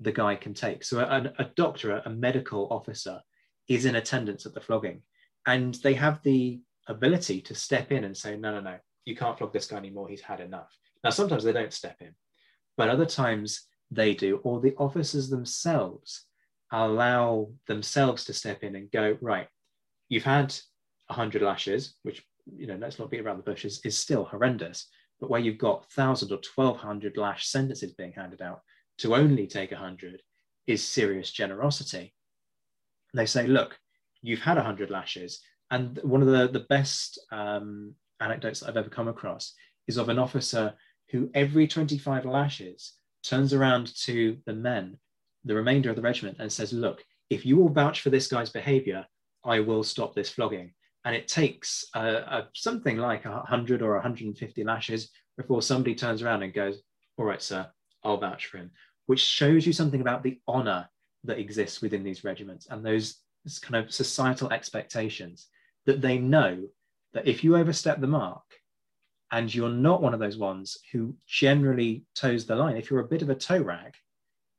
[0.00, 0.84] the guy can take.
[0.84, 3.20] So a, a doctor, a medical officer,
[3.68, 5.02] is in attendance at the flogging,
[5.46, 9.36] and they have the ability to step in and say, no, no, no, you can't
[9.36, 10.08] flog this guy anymore.
[10.08, 10.76] He's had enough.
[11.04, 12.14] Now, sometimes they don't step in
[12.76, 16.24] but other times they do, or the officers themselves
[16.72, 19.48] allow themselves to step in and go, right,
[20.08, 20.54] you've had
[21.06, 22.22] 100 lashes, which,
[22.56, 24.88] you know, let's not beat around the bushes, is still horrendous.
[25.20, 28.60] But where you've got 1,000 or 1,200 lash sentences being handed out,
[28.98, 30.20] to only take 100
[30.66, 32.14] is serious generosity.
[33.14, 33.78] They say, look,
[34.20, 35.40] you've had 100 lashes.
[35.70, 39.52] And one of the, the best um, anecdotes that I've ever come across
[39.88, 40.74] is of an officer
[41.10, 44.98] who every 25 lashes turns around to the men,
[45.44, 48.50] the remainder of the regiment, and says, Look, if you will vouch for this guy's
[48.50, 49.04] behavior,
[49.44, 50.72] I will stop this flogging.
[51.04, 56.42] And it takes uh, uh, something like 100 or 150 lashes before somebody turns around
[56.42, 56.80] and goes,
[57.16, 57.66] All right, sir,
[58.04, 58.70] I'll vouch for him,
[59.06, 60.88] which shows you something about the honor
[61.24, 63.16] that exists within these regiments and those
[63.62, 65.48] kind of societal expectations
[65.86, 66.64] that they know
[67.14, 68.42] that if you overstep the mark,
[69.32, 73.08] and you're not one of those ones who generally toes the line, if you're a
[73.08, 73.94] bit of a toe rag,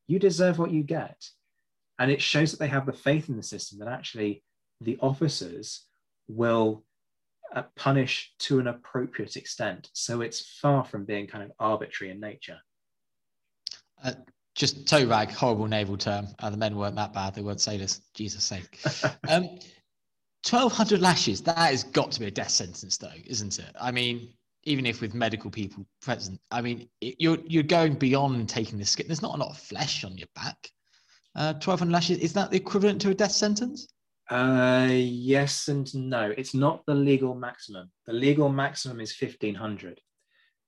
[0.08, 1.30] you deserve what you get.
[2.00, 4.44] And it shows that they have the faith in the system that actually
[4.82, 5.86] the officers
[6.28, 6.84] will
[7.56, 9.90] uh, punish to an appropriate extent.
[9.94, 12.58] So it's far from being kind of arbitrary in nature.
[14.04, 14.14] Uh,
[14.54, 16.28] just toe rag, horrible naval term.
[16.40, 17.34] Uh, the men weren't that bad.
[17.34, 18.02] They weren't sailors.
[18.14, 18.80] Jesus sake.
[19.30, 19.58] um,
[20.50, 23.76] 1200 lashes, that has got to be a death sentence, though, isn't it?
[23.80, 24.34] I mean,
[24.64, 29.08] even if with medical people present, I mean, you're you're going beyond taking the skin.
[29.08, 30.70] There's not a lot of flesh on your back.
[31.36, 33.88] Uh, 1200 lashes is that the equivalent to a death sentence?
[34.30, 36.34] Uh, yes and no.
[36.38, 37.90] It's not the legal maximum.
[38.06, 40.02] The legal maximum is 1500.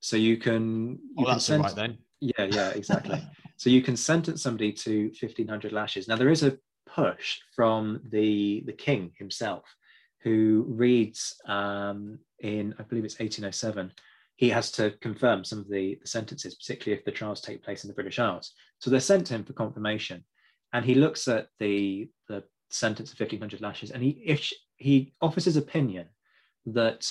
[0.00, 0.98] So you can.
[1.16, 1.98] You oh, that's sent- right then.
[2.20, 3.20] Yeah, yeah, exactly.
[3.56, 6.08] so you can sentence somebody to 1500 lashes.
[6.08, 6.56] Now there is a
[6.94, 9.64] push from the the king himself
[10.22, 13.92] who reads um, in, I believe it's 1807,
[14.36, 17.84] he has to confirm some of the, the, sentences, particularly if the trials take place
[17.84, 18.52] in the British Isles.
[18.78, 20.24] So they're sent to him for confirmation.
[20.72, 25.44] And he looks at the, the sentence of 1500 lashes and he, if he offers
[25.44, 26.06] his opinion
[26.66, 27.06] that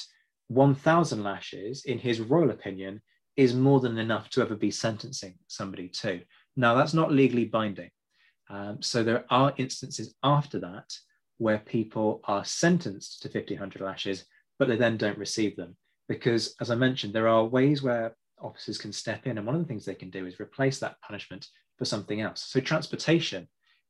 [0.47, 3.01] 1000 lashes, in his royal opinion,
[3.37, 6.21] is more than enough to ever be sentencing somebody to.
[6.55, 7.89] Now, that's not legally binding.
[8.49, 10.91] Um, so there are instances after that
[11.37, 14.25] where people are sentenced to 1500 lashes,
[14.57, 15.75] but they then don't receive them.
[16.07, 19.61] Because, as I mentioned, there are ways where officers can step in, and one of
[19.61, 21.47] the things they can do is replace that punishment
[21.77, 22.45] for something else.
[22.49, 23.47] So, transportation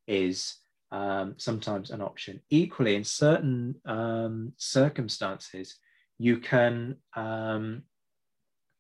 [0.07, 0.55] is
[0.91, 2.41] um, sometimes an option.
[2.49, 5.78] Equally, in certain um, circumstances,
[6.18, 7.84] you can um,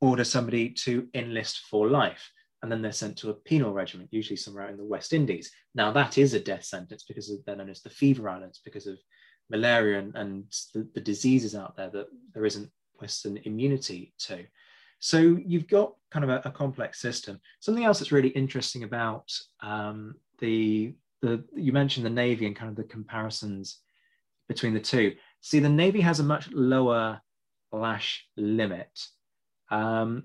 [0.01, 2.29] order somebody to enlist for life
[2.61, 5.51] and then they're sent to a penal regiment, usually somewhere in the West Indies.
[5.75, 8.97] Now, that is a death sentence because they're known as the fever islands, because of
[9.49, 10.43] malaria and, and
[10.73, 14.45] the, the diseases out there that there isn't Western immunity to.
[14.99, 17.39] So you've got kind of a, a complex system.
[17.61, 19.31] Something else that's really interesting about
[19.61, 23.79] um, the, the, you mentioned the Navy and kind of the comparisons
[24.49, 25.15] between the two.
[25.41, 27.21] See, the Navy has a much lower
[27.71, 28.89] lash limit,
[29.71, 30.23] um,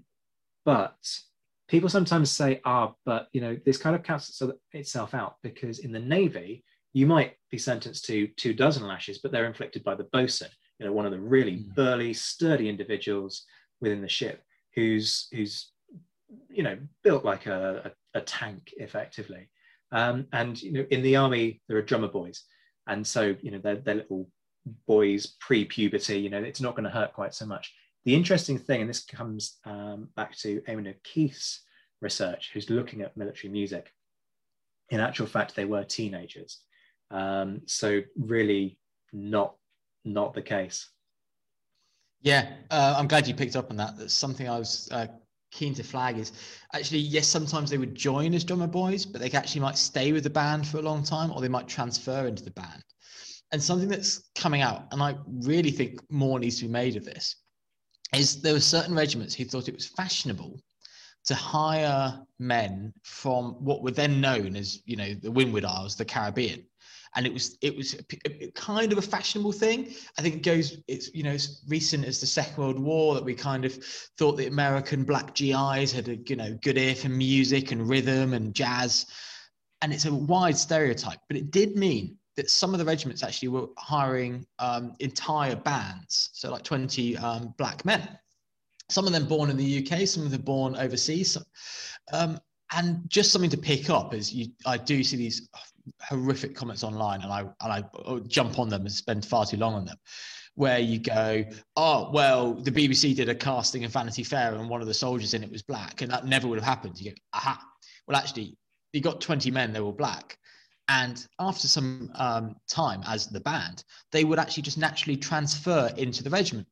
[0.65, 0.97] but
[1.75, 4.41] people sometimes say, ah, but you know, this kind of counts
[4.73, 6.63] itself out because in the Navy,
[6.93, 10.47] you might be sentenced to two dozen lashes, but they're inflicted by the bosun,
[10.79, 11.75] you know, one of the really mm.
[11.75, 13.45] burly, sturdy individuals
[13.81, 14.41] within the ship
[14.77, 15.73] who's who's
[16.49, 19.49] you know built like a, a, a tank effectively.
[19.91, 22.45] Um, and you know, in the army, there are drummer boys,
[22.87, 24.29] and so you know they're, they're little
[24.87, 26.21] boys pre-puberty.
[26.21, 27.75] You know, it's not going to hurt quite so much.
[28.05, 31.64] The interesting thing, and this comes um, back to Eamonn O'Keeffe's
[32.05, 33.93] research, who's looking at military music.
[34.91, 36.61] In actual fact, they were teenagers.
[37.11, 38.79] Um, so really
[39.13, 39.57] not
[40.05, 40.91] not the case.
[42.21, 43.97] Yeah, uh, I'm glad you picked up on that.
[43.99, 45.07] That's something I was uh,
[45.55, 46.33] keen to flag is
[46.75, 50.25] actually yes sometimes they would join as drummer boys but they actually might stay with
[50.25, 52.83] the band for a long time or they might transfer into the band
[53.53, 57.05] and something that's coming out and i really think more needs to be made of
[57.05, 57.37] this
[58.13, 60.59] is there were certain regiments who thought it was fashionable
[61.25, 66.05] to hire men from what were then known as you know the windward isles the
[66.05, 66.65] caribbean
[67.15, 69.95] and it was it was a, a, kind of a fashionable thing.
[70.19, 73.25] I think it goes it's you know as recent as the Second World War that
[73.25, 73.75] we kind of
[74.19, 78.33] thought the American black GIs had a you know good ear for music and rhythm
[78.33, 79.07] and jazz,
[79.83, 81.21] and it's a wide stereotype.
[81.29, 86.31] But it did mean that some of the regiments actually were hiring um, entire bands,
[86.33, 88.19] so like twenty um, black men.
[88.91, 91.39] Some of them born in the UK, some of them born overseas.
[92.13, 92.39] Um,
[92.73, 95.49] and just something to pick up is you, I do see these
[96.03, 99.57] horrific comments online, and I and I oh, jump on them and spend far too
[99.57, 99.97] long on them.
[100.55, 101.45] Where you go,
[101.77, 105.35] oh well, the BBC did a casting of Vanity Fair, and one of the soldiers
[105.35, 107.01] in it was black, and that never would have happened.
[107.01, 107.61] You go, aha.
[108.07, 108.57] Well, actually,
[108.93, 110.39] you got 20 men; they were black,
[110.89, 116.23] and after some um, time as the band, they would actually just naturally transfer into
[116.23, 116.67] the regiment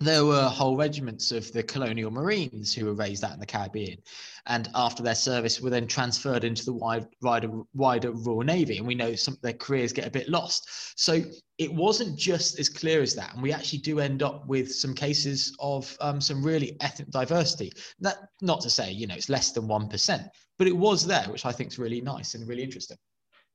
[0.00, 3.98] there were whole regiments of the colonial marines who were raised out in the Caribbean,
[4.46, 8.76] and after their service were then transferred into the wide, wider, wider Royal Navy.
[8.76, 10.68] And we know some their careers get a bit lost.
[11.00, 11.22] So
[11.58, 14.94] it wasn't just as clear as that, and we actually do end up with some
[14.94, 17.72] cases of um, some really ethnic diversity.
[18.00, 20.24] That not to say you know it's less than one percent,
[20.58, 22.98] but it was there, which I think is really nice and really interesting.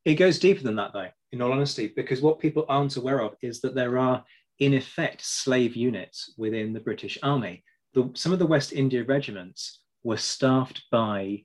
[0.04, 1.08] It goes deeper than that, though.
[1.30, 4.24] In all honesty, because what people aren't aware of is that there are
[4.62, 7.64] in effect, slave units within the British Army.
[7.94, 11.44] The, some of the West India regiments were staffed by,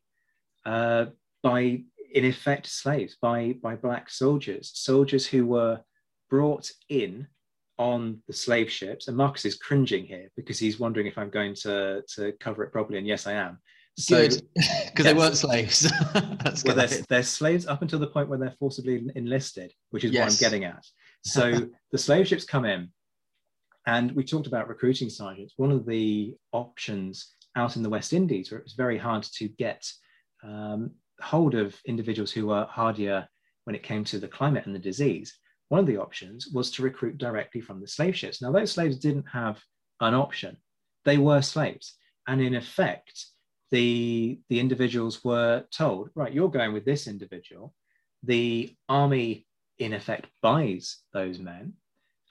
[0.67, 1.07] uh,
[1.41, 1.81] by
[2.13, 5.79] in effect, slaves, by, by black soldiers, soldiers who were
[6.29, 7.25] brought in
[7.79, 9.07] on the slave ships.
[9.07, 12.71] And Marcus is cringing here because he's wondering if I'm going to, to cover it
[12.71, 12.99] properly.
[12.99, 13.57] And yes, I am.
[13.97, 15.03] So, because yes.
[15.03, 15.91] they weren't slaves.
[16.13, 20.21] well, they're, they're, slaves up until the point when they're forcibly enlisted, which is yes.
[20.21, 20.85] what I'm getting at.
[21.23, 22.89] So the slave ships come in,
[23.87, 25.53] and we talked about recruiting sergeants.
[25.55, 29.47] One of the options out in the West Indies, where it was very hard to
[29.47, 29.89] get
[30.43, 33.27] um, hold of individuals who were hardier
[33.63, 35.33] when it came to the climate and the disease,
[35.69, 38.41] one of the options was to recruit directly from the slave ships.
[38.41, 39.59] Now, those slaves didn't have
[40.01, 40.57] an option,
[41.05, 41.95] they were slaves.
[42.27, 43.25] And in effect,
[43.71, 47.73] the, the individuals were told, right, you're going with this individual.
[48.23, 49.47] The army,
[49.79, 51.73] in effect, buys those men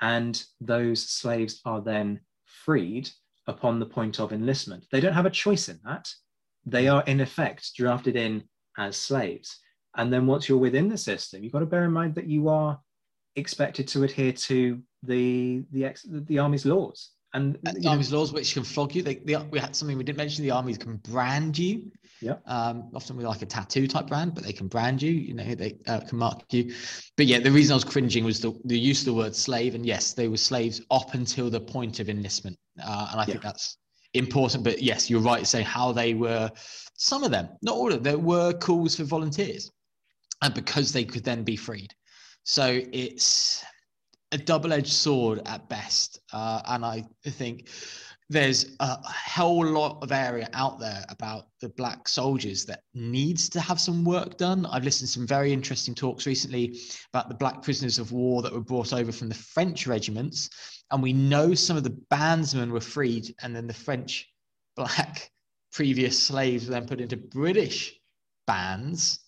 [0.01, 3.11] and those slaves are then freed
[3.47, 4.86] upon the point of enlistment.
[4.90, 6.11] They don't have a choice in that.
[6.64, 8.44] They are, in effect, drafted in
[8.76, 9.59] as slaves.
[9.97, 12.49] And then once you're within the system, you've got to bear in mind that you
[12.49, 12.78] are
[13.36, 17.11] expected to adhere to the the, ex, the army's laws.
[17.35, 19.03] And the army's laws, which can flog you.
[19.03, 20.43] They, they, we had something we didn't mention.
[20.43, 21.91] The armies can brand you.
[22.22, 22.37] Yeah.
[22.47, 25.12] Um, often with like a tattoo type brand, but they can brand you.
[25.12, 26.72] You know, they uh, can mark you.
[27.16, 29.74] But yeah, the reason I was cringing was the, the use of the word slave.
[29.74, 32.57] And yes, they were slaves up until the point of enlistment.
[32.83, 33.33] Uh, and I yeah.
[33.33, 33.77] think that's
[34.14, 34.64] important.
[34.64, 36.51] But yes, you're right to say how they were.
[36.95, 39.70] Some of them, not all of them, there were calls for volunteers,
[40.41, 41.93] and because they could then be freed.
[42.45, 43.62] So it's
[44.37, 46.20] a double-edged sword at best.
[46.32, 47.68] Uh, and I think
[48.28, 53.61] there's a whole lot of area out there about the black soldiers that needs to
[53.61, 54.66] have some work done.
[54.66, 56.78] I've listened to some very interesting talks recently
[57.14, 60.51] about the black prisoners of war that were brought over from the French regiments.
[60.91, 64.28] And we know some of the bandsmen were freed, and then the French
[64.76, 65.30] black
[65.72, 67.95] previous slaves were then put into British
[68.47, 69.20] bands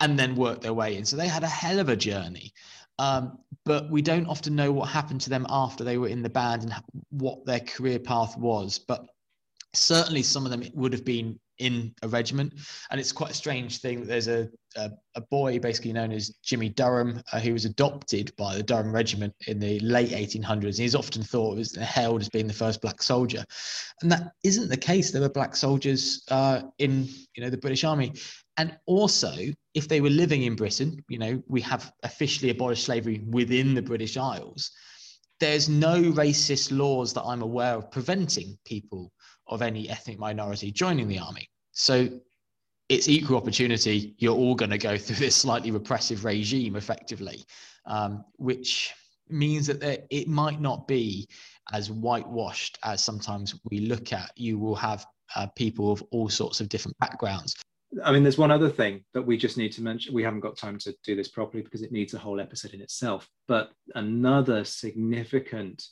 [0.00, 1.04] and then worked their way in.
[1.04, 2.52] So they had a hell of a journey.
[2.98, 6.28] Um, but we don't often know what happened to them after they were in the
[6.28, 6.74] band and
[7.10, 8.78] what their career path was.
[8.78, 9.06] But
[9.74, 12.52] certainly some of them would have been in a regiment.
[12.90, 16.30] And it's quite a strange thing that there's a, a, a boy basically known as
[16.42, 20.78] Jimmy Durham uh, who was adopted by the Durham Regiment in the late 1800s.
[20.78, 23.44] He's often thought was hailed as being the first black soldier.
[24.02, 25.10] And that isn't the case.
[25.10, 28.12] There were black soldiers uh, in you know the British Army.
[28.56, 29.34] And also,
[29.74, 33.82] if they were living in Britain, you know, we have officially abolished slavery within the
[33.82, 34.70] British Isles.
[35.40, 39.10] There's no racist laws that I'm aware of preventing people
[39.48, 41.48] of any ethnic minority joining the army.
[41.72, 42.08] So
[42.88, 44.14] it's equal opportunity.
[44.18, 47.44] You're all going to go through this slightly repressive regime effectively,
[47.86, 48.92] um, which
[49.28, 51.26] means that there, it might not be
[51.72, 54.30] as whitewashed as sometimes we look at.
[54.36, 57.56] You will have uh, people of all sorts of different backgrounds.
[58.02, 60.14] I mean, there's one other thing that we just need to mention.
[60.14, 62.80] We haven't got time to do this properly because it needs a whole episode in
[62.80, 63.28] itself.
[63.48, 65.84] But another significant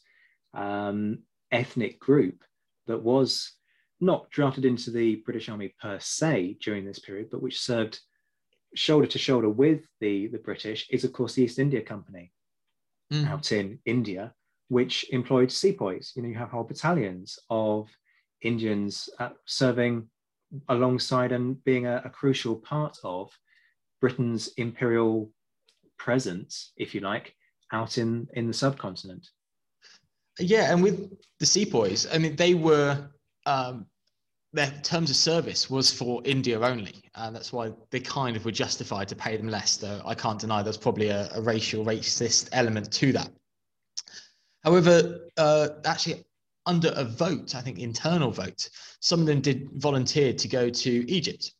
[0.54, 1.18] um,
[1.52, 2.42] ethnic group
[2.86, 3.52] that was
[4.00, 8.00] not drafted into the British Army per se during this period, but which served
[8.74, 12.32] shoulder to shoulder with the, the British, is of course the East India Company
[13.12, 13.26] mm.
[13.28, 14.32] out in India,
[14.68, 16.12] which employed sepoys.
[16.16, 17.88] You know, you have whole battalions of
[18.42, 20.08] Indians uh, serving
[20.68, 23.30] alongside and being a, a crucial part of
[24.00, 25.30] Britain's imperial
[25.98, 27.34] presence, if you like,
[27.72, 29.28] out in, in the subcontinent.
[30.38, 33.10] Yeah, and with the sepoys, I mean, they were
[33.46, 33.86] um,
[34.52, 38.50] their terms of service was for India only, and that's why they kind of were
[38.50, 39.76] justified to pay them less.
[39.76, 43.30] Though I can't deny there's probably a, a racial, racist element to that.
[44.64, 46.24] However, uh, actually,
[46.66, 48.68] under a vote, I think internal vote,
[49.00, 51.52] some of them did volunteer to go to Egypt.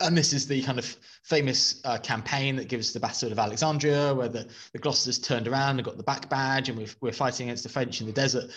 [0.00, 4.14] And this is the kind of famous uh, campaign that gives the Battle of Alexandria,
[4.14, 7.48] where the, the Gloucesters turned around and got the back badge, and we're, we're fighting
[7.48, 8.50] against the French in the desert.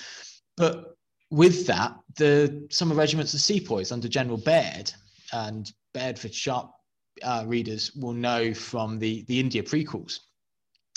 [0.56, 0.96] But
[1.32, 4.92] with that, the summer regiments of sepoys under General Baird,
[5.34, 6.72] and Baird for Sharpe
[7.24, 10.20] uh, readers will know from the, the India prequels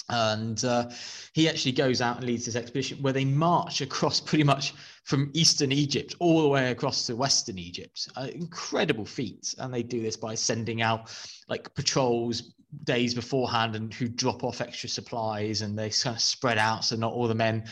[0.08, 0.88] and uh,
[1.32, 4.74] he actually goes out and leads this expedition where they march across pretty much
[5.06, 8.08] from eastern Egypt all the way across to western Egypt.
[8.16, 11.16] Uh, incredible feat, and they do this by sending out
[11.48, 16.58] like patrols days beforehand and who drop off extra supplies, and they kind of spread
[16.58, 17.64] out so not all the men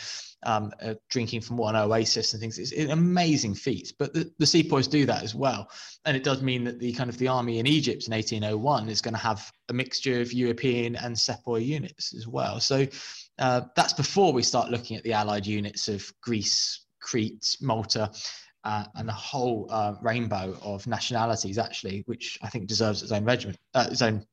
[0.44, 0.70] um,
[1.10, 2.58] drinking from one oasis and things.
[2.58, 3.92] It's an amazing feat.
[3.98, 5.68] But the, the sepoys do that as well.
[6.04, 9.00] And it does mean that the kind of the army in Egypt in 1801 is
[9.00, 12.60] going to have a mixture of European and sepoy units as well.
[12.60, 12.86] So
[13.38, 18.10] uh, that's before we start looking at the allied units of Greece, Crete, Malta.
[18.66, 23.22] Uh, and a whole uh, rainbow of nationalities, actually, which I think deserves its own
[23.22, 24.26] regiment, uh, its own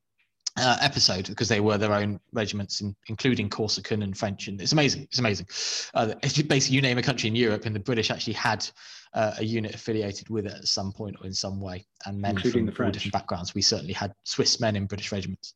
[0.57, 4.71] uh, episode because they were their own regiments, in, including Corsican and French, and it's
[4.71, 5.03] amazing.
[5.03, 5.47] It's amazing.
[5.93, 6.13] Uh,
[6.47, 8.67] basically, you name a country in Europe, and the British actually had
[9.13, 12.31] uh, a unit affiliated with it at some point or in some way, and men
[12.31, 13.55] including from all different backgrounds.
[13.55, 15.55] We certainly had Swiss men in British regiments,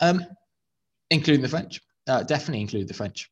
[0.00, 0.24] um,
[1.10, 1.80] including the French.
[2.08, 3.30] Uh, definitely include the French.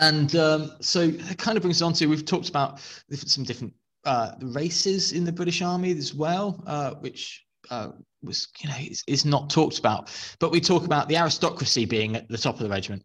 [0.00, 2.80] And um, so it kind of brings us on to we've talked about
[3.14, 3.74] some different
[4.04, 7.90] uh, races in the British Army as well, uh, which uh,
[8.22, 10.10] was you know is, is not talked about.
[10.38, 13.04] But we talk about the aristocracy being at the top of the regiment,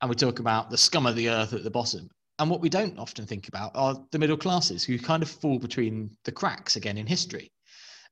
[0.00, 2.08] and we talk about the scum of the earth at the bottom.
[2.38, 5.58] And what we don't often think about are the middle classes who kind of fall
[5.58, 7.52] between the cracks again in history.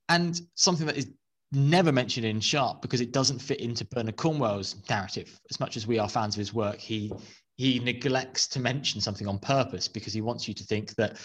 [0.08, 1.08] And something that is
[1.52, 5.40] never mentioned in Sharpe because it doesn't fit into Bernard Cornwell's narrative.
[5.50, 7.12] As much as we are fans of his work, he
[7.61, 11.18] he neglects to mention something on purpose because he wants you to think that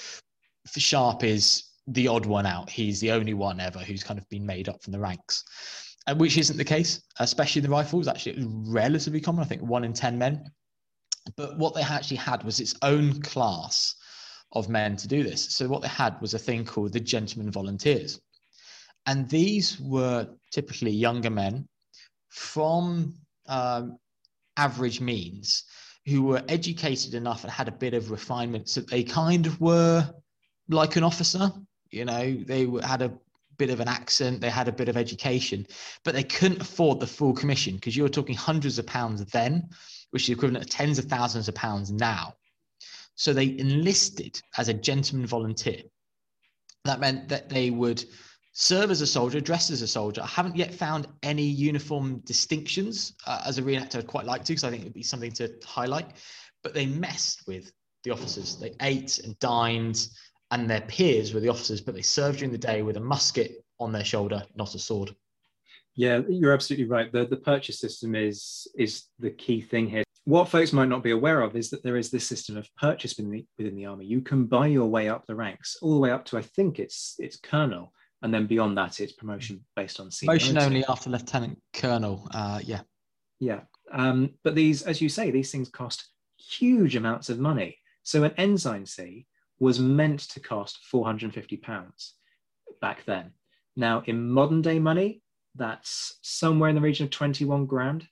[0.67, 2.69] Sharpe is the odd one out.
[2.69, 5.45] He's the only one ever who's kind of been made up from the ranks,
[6.07, 8.09] uh, which isn't the case, especially in the rifles.
[8.09, 9.45] Actually, it was relatively common.
[9.45, 10.43] I think one in 10 men.
[11.38, 13.95] But what they actually had was its own class
[14.51, 15.55] of men to do this.
[15.55, 18.19] So what they had was a thing called the gentlemen volunteers.
[19.05, 21.69] And these were typically younger men
[22.27, 23.13] from
[23.47, 23.97] um,
[24.57, 25.63] average means
[26.06, 30.08] who were educated enough and had a bit of refinement so they kind of were
[30.70, 31.51] like an officer
[31.95, 33.14] you know, they had a
[33.58, 35.66] bit of an accent, they had a bit of education,
[36.03, 39.70] but they couldn't afford the full commission because you were talking hundreds of pounds then,
[40.12, 42.34] which is equivalent to tens of thousands of pounds now.
[43.16, 45.84] So they enlisted as a gentleman volunteer.
[46.84, 48.03] That meant that they would
[48.58, 50.22] serve as a soldier, dress as a soldier.
[50.24, 53.97] I haven't yet found any uniform distinctions uh, as a reenactor.
[53.97, 56.14] I'd quite like to because I think it would be something to highlight.
[56.64, 57.70] But they messed with
[58.06, 58.56] the officers.
[58.56, 60.08] They ate and dined
[60.51, 63.66] and their peers were the officers, but they served during the day with a musket
[63.80, 65.14] on their shoulder, not a sword.
[65.95, 67.12] Yeah, you're absolutely right.
[67.12, 70.03] The, the purchase system is is the key thing here.
[70.24, 73.18] What folks might not be aware of is that there is this system of purchase
[73.18, 74.06] within the, within the army.
[74.06, 76.80] You can buy your way up the ranks, all the way up to I think
[76.80, 77.93] it's it's colonel,
[78.26, 80.47] and then beyond that it's promotion based on seniority.
[80.47, 82.28] Promotion only after lieutenant colonel.
[82.34, 82.82] Uh, yeah,
[83.39, 83.61] yeah.
[83.93, 86.09] Um, but these, as you say, these things cost
[86.39, 87.78] huge amounts of money.
[88.01, 89.28] So an ensigncy
[89.59, 92.15] was meant to cost 450 pounds
[92.82, 93.32] back then.
[93.76, 95.21] Now, in modern day money,
[95.53, 98.07] that's somewhere in the region of 21 grand.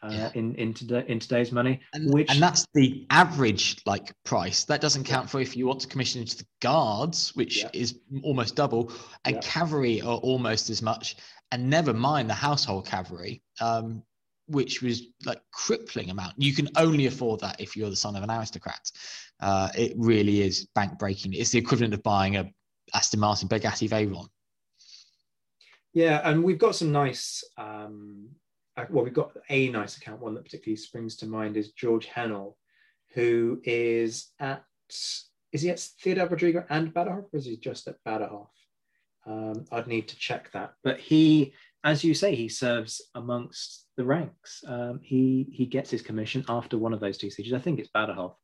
[0.00, 0.30] Uh, yeah.
[0.34, 4.64] in in, today, in today's money, and, which and that's the average like price.
[4.64, 5.30] That doesn't count yeah.
[5.30, 7.70] for if you want to commission into the guards, which yeah.
[7.72, 8.92] is almost double,
[9.24, 11.16] and cavalry are almost as much.
[11.50, 14.02] And never mind the household cavalry, um,
[14.46, 16.34] which was like crippling amount.
[16.36, 18.92] You can only afford that if you're the son of an aristocrat.
[19.40, 21.32] Uh, it really is bank breaking.
[21.32, 22.48] It's the equivalent of buying a
[22.94, 24.28] Aston Martin Bugatti Veyron.
[25.92, 27.42] Yeah, and we've got some nice.
[27.56, 28.28] Um,
[28.90, 30.20] well, we've got a nice account.
[30.20, 32.56] One that particularly springs to mind is George Hennell,
[33.14, 34.64] who is at
[35.52, 38.46] is he at Ciudad Rodrigo and Badajoz, or is he just at Badajoz?
[39.26, 40.74] Um, I'd need to check that.
[40.84, 41.54] But he,
[41.84, 44.62] as you say, he serves amongst the ranks.
[44.66, 47.52] Um, he he gets his commission after one of those two sieges.
[47.52, 48.34] I think it's Badajoz,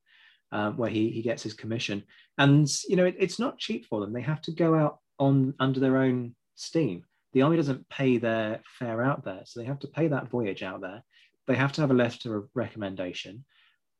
[0.52, 2.02] um, where he he gets his commission.
[2.38, 4.12] And you know, it, it's not cheap for them.
[4.12, 7.04] They have to go out on under their own steam.
[7.34, 10.62] The army doesn't pay their fare out there, so they have to pay that voyage
[10.62, 11.02] out there.
[11.46, 13.44] They have to have a letter of recommendation.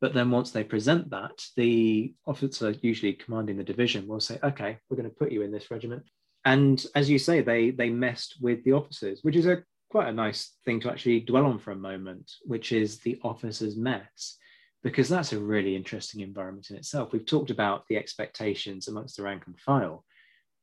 [0.01, 4.79] But then once they present that, the officer, usually commanding the division, will say, okay,
[4.89, 6.05] we're going to put you in this regiment.
[6.45, 10.13] And as you say, they they messed with the officers, which is a quite a
[10.13, 14.37] nice thing to actually dwell on for a moment, which is the officers' mess,
[14.83, 17.13] because that's a really interesting environment in itself.
[17.13, 20.05] We've talked about the expectations amongst the rank and file,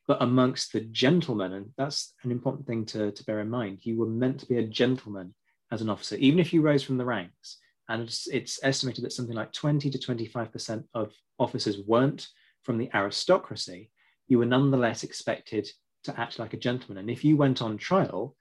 [0.08, 3.98] but amongst the gentlemen, and that's an important thing to, to bear in mind, you
[3.98, 5.34] were meant to be a gentleman
[5.72, 7.58] as an officer, even if you rose from the ranks.
[7.88, 12.28] And it's, it's estimated that something like 20 to 25% of officers weren't
[12.64, 13.92] from the aristocracy
[14.32, 15.70] you were nonetheless expected
[16.06, 17.00] to act like a gentleman.
[17.00, 18.38] And if you went on trial,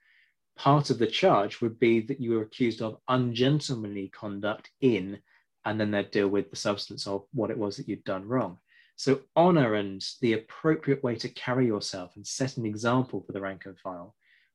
[0.55, 5.19] part of the charge would be that you were accused of ungentlemanly conduct in,
[5.65, 8.57] and then they'd deal with the substance of what it was that you'd done wrong.
[9.01, 13.41] So, honor and the appropriate way to carry yourself and set an example for the
[13.41, 14.13] rank and file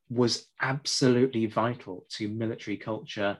[0.09, 3.39] was absolutely vital to military culture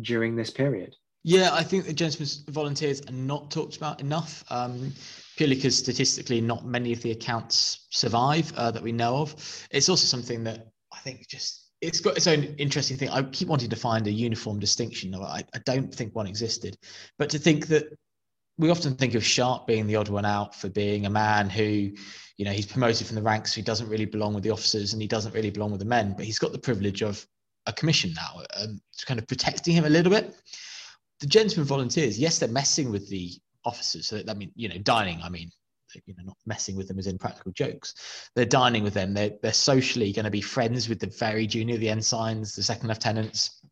[0.00, 0.96] during this period.
[1.24, 4.44] Yeah, I think the gentlemen's volunteers are not talked about enough.
[4.48, 4.94] Um,
[5.36, 9.34] purely because statistically, not many of the accounts survive uh, that we know of.
[9.70, 13.10] It's also something that I think just it's got its own interesting thing.
[13.10, 15.14] I keep wanting to find a uniform distinction.
[15.14, 16.78] I, I don't think one existed,
[17.18, 17.88] but to think that
[18.58, 21.90] we often think of Sharpe being the odd one out for being a man who,
[22.36, 24.92] you know, he's promoted from the ranks, so he doesn't really belong with the officers
[24.92, 27.26] and he doesn't really belong with the men, but he's got the privilege of
[27.66, 30.34] a commission now, um, it's kind of protecting him a little bit
[31.20, 33.32] the gentlemen volunteers, yes, they're messing with the
[33.64, 34.06] officers.
[34.06, 35.20] So I mean, you know, dining.
[35.22, 35.50] I mean,
[36.04, 38.30] you know, not messing with them as in practical jokes.
[38.34, 39.14] They're dining with them.
[39.14, 42.88] They're they're socially going to be friends with the very junior, the ensigns, the second
[42.88, 43.62] lieutenants,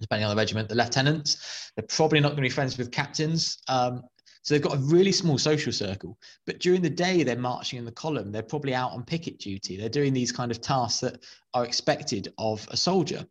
[0.00, 1.70] depending on the regiment, the lieutenants.
[1.76, 3.58] They're probably not going to be friends with captains.
[3.68, 4.02] Um,
[4.42, 6.18] so they've got a really small social circle.
[6.46, 8.32] But during the day, they're marching in the column.
[8.32, 9.76] They're probably out on picket duty.
[9.76, 11.22] They're doing these kind of tasks that
[11.54, 13.26] are expected of a soldier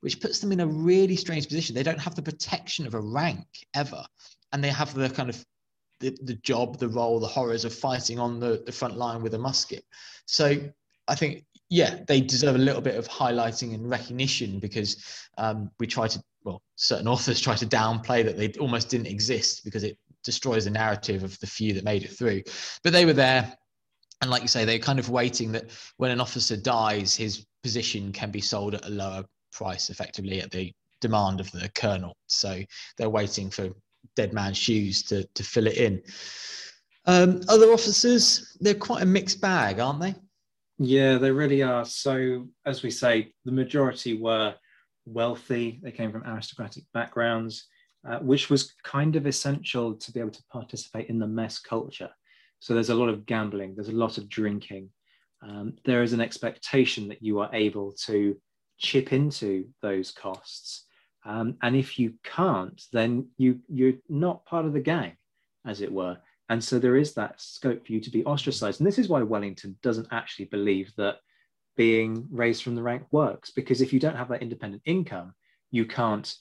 [0.00, 1.74] which puts them in a really strange position.
[1.74, 4.04] They don't have the protection of a rank ever,
[4.52, 5.44] and they have the kind of
[6.00, 9.34] the, the job, the role, the horrors of fighting on the, the front line with
[9.34, 9.84] a musket.
[10.24, 10.58] So
[11.08, 15.04] I think, yeah, they deserve a little bit of highlighting and recognition because
[15.36, 19.64] um, we try to, well, certain authors try to downplay that they almost didn't exist
[19.64, 22.42] because it destroys the narrative of the few that made it through.
[22.82, 23.52] But they were there.
[24.22, 28.12] And like you say, they're kind of waiting that when an officer dies, his position
[28.12, 32.16] can be sold at a lower price effectively at the demand of the colonel.
[32.26, 32.60] So
[32.96, 33.70] they're waiting for
[34.16, 36.02] dead man's shoes to, to fill it in.
[37.06, 40.14] Um, other officers, they're quite a mixed bag, aren't they?
[40.78, 41.84] Yeah, they really are.
[41.84, 44.54] So, as we say, the majority were
[45.06, 47.66] wealthy, they came from aristocratic backgrounds,
[48.06, 52.10] uh, which was kind of essential to be able to participate in the mess culture.
[52.58, 54.90] So, there's a lot of gambling, there's a lot of drinking.
[55.42, 58.36] Um, there is an expectation that you are able to
[58.78, 60.86] chip into those costs.
[61.24, 65.16] Um, and if you can't, then you you're not part of the gang,
[65.66, 66.18] as it were.
[66.48, 68.80] And so there is that scope for you to be ostracized.
[68.80, 71.18] And this is why Wellington doesn't actually believe that
[71.76, 75.32] being raised from the rank works, because if you don't have that independent income,
[75.70, 76.34] you can't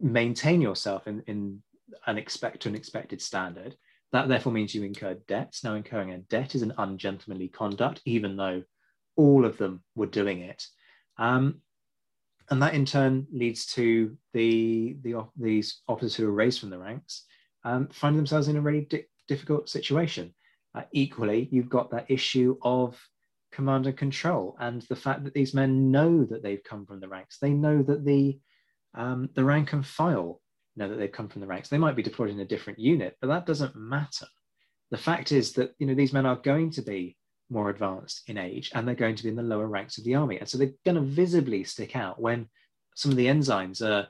[0.00, 1.62] maintain yourself in, in
[2.06, 3.76] an expect to an expected standard.
[4.12, 5.64] That therefore means you incur debts.
[5.64, 8.62] Now, incurring a debt is an ungentlemanly conduct, even though
[9.16, 10.66] all of them were doing it.
[11.18, 11.60] Um,
[12.50, 16.78] and that in turn leads to the, the these officers who are raised from the
[16.78, 17.24] ranks
[17.64, 20.34] um, finding themselves in a really di- difficult situation.
[20.74, 22.98] Uh, equally, you've got that issue of
[23.52, 27.08] command and control, and the fact that these men know that they've come from the
[27.08, 27.38] ranks.
[27.38, 28.38] They know that the
[28.94, 30.40] um, the rank and file
[30.78, 31.68] know that they've come from the ranks.
[31.68, 34.26] They might be deployed in a different unit, but that doesn't matter.
[34.90, 37.16] The fact is that you know these men are going to be
[37.50, 40.14] more advanced in age and they're going to be in the lower ranks of the
[40.14, 40.38] army.
[40.38, 42.48] And so they're going to visibly stick out when
[42.94, 44.08] some of the ensigns are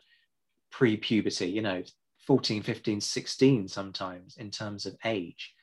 [0.71, 1.83] pre puberty, you know,
[2.27, 5.55] 14, 15, 16 sometimes in terms of age.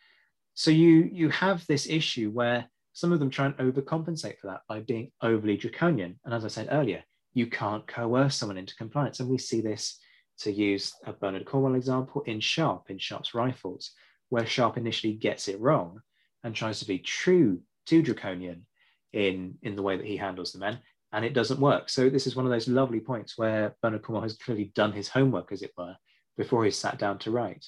[0.54, 4.62] So you you have this issue where some of them try and overcompensate for that
[4.70, 6.18] by being overly draconian.
[6.24, 7.04] And as I said earlier,
[7.36, 9.20] you can't coerce someone into compliance.
[9.20, 9.99] And we see this
[10.40, 13.91] to use a Bernard Cornwell example in Sharpe, in Sharpe's rifles,
[14.30, 15.99] where Sharpe initially gets it wrong
[16.44, 18.66] and tries to be true to Draconian
[19.14, 20.80] in, in the way that he handles the men,
[21.12, 21.90] and it doesn't work.
[21.90, 25.10] So this is one of those lovely points where Bernard Cornwell has clearly done his
[25.10, 25.95] homework, as it were,
[26.38, 27.66] before he's sat down to write.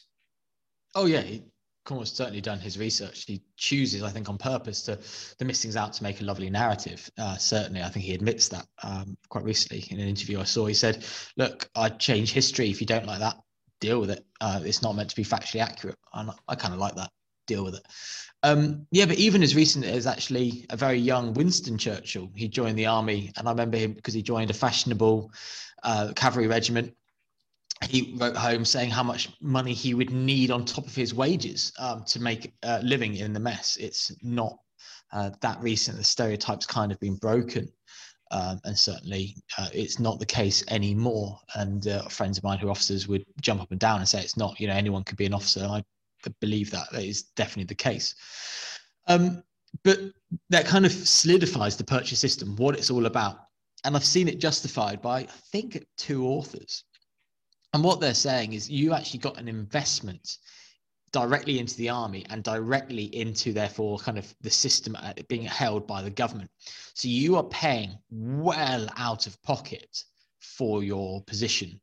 [0.96, 1.24] Oh yeah,
[1.88, 3.24] Cornwell's certainly done his research.
[3.26, 5.00] He chooses, I think, on purpose to
[5.40, 7.10] to miss things out to make a lovely narrative.
[7.18, 10.66] Uh, certainly, I think he admits that um, quite recently in an interview I saw.
[10.66, 11.06] He said,
[11.38, 12.70] "Look, I change history.
[12.70, 13.38] If you don't like that,
[13.80, 14.26] deal with it.
[14.42, 17.10] Uh, it's not meant to be factually accurate." And I kind of like that.
[17.48, 17.84] Deal with it.
[18.44, 22.78] Um, yeah, but even as recent as actually a very young Winston Churchill, he joined
[22.78, 25.32] the army, and I remember him because he joined a fashionable
[25.84, 26.94] uh, cavalry regiment
[27.84, 31.72] he wrote home saying how much money he would need on top of his wages
[31.80, 33.78] um, to make a living in the mess.
[33.78, 34.58] It's not
[35.14, 35.98] uh, that recent.
[35.98, 37.72] The stereotypes kind of been broken.
[38.30, 41.40] Um, and certainly uh, it's not the case anymore.
[41.56, 44.22] And uh, friends of mine who are officers would jump up and down and say
[44.22, 44.60] it's not.
[44.60, 45.64] You know, anyone could be an officer.
[45.64, 45.84] I
[46.42, 48.16] believe that that is definitely the case.
[49.08, 49.44] Um,
[49.84, 50.00] but
[50.50, 53.38] that kind of solidifies the purchase system, what it's all about.
[53.84, 56.84] And I've seen it justified by, I think, two authors.
[57.74, 60.38] And what they're saying is you actually got an investment
[61.12, 65.88] directly into the army and directly into therefore kind of the system uh, being held
[65.88, 66.50] by the government
[66.94, 70.04] so you are paying well out of pocket
[70.42, 71.80] for your position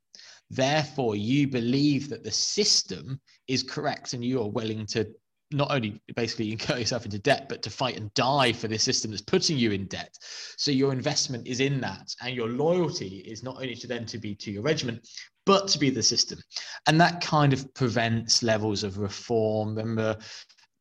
[0.51, 5.07] therefore you believe that the system is correct and you are willing to
[5.53, 9.11] not only basically incur yourself into debt, but to fight and die for the system
[9.11, 10.17] that's putting you in debt.
[10.57, 14.19] So your investment is in that, and your loyalty is not only to them to
[14.19, 15.07] be to your regiment,
[15.47, 16.39] but to be the system.
[16.87, 19.77] And that kind of prevents levels of reform.
[19.77, 20.17] Remember,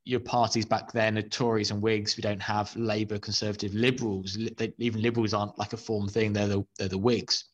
[0.06, 2.18] your parties back then are Tories and Whigs.
[2.18, 4.38] We don't have Labour, Conservative, Liberals.
[4.58, 6.34] They, even Liberals aren't like a form thing.
[6.34, 7.46] They're the they're the Whigs.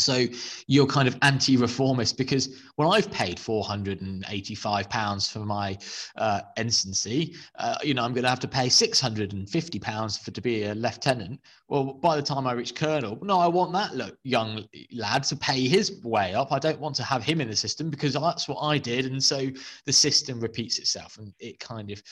[0.00, 0.26] So
[0.66, 5.76] you're kind of anti-reformist because well, I've paid 485 pounds for my
[6.16, 7.36] uh, ensigncy.
[7.58, 10.74] Uh, you know, I'm going to have to pay 650 pounds for to be a
[10.74, 11.40] lieutenant.
[11.68, 15.68] Well, by the time I reach colonel, no, I want that young lad to pay
[15.68, 16.52] his way up.
[16.52, 19.22] I don't want to have him in the system because that's what I did, and
[19.22, 19.48] so
[19.86, 22.02] the system repeats itself, and it kind of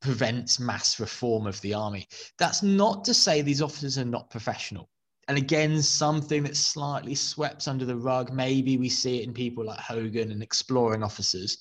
[0.00, 2.06] prevents mass reform of the army.
[2.38, 4.88] That's not to say these officers are not professional
[5.28, 8.32] and again, something that's slightly swept under the rug.
[8.32, 11.58] Maybe we see it in people like Hogan and exploring officers,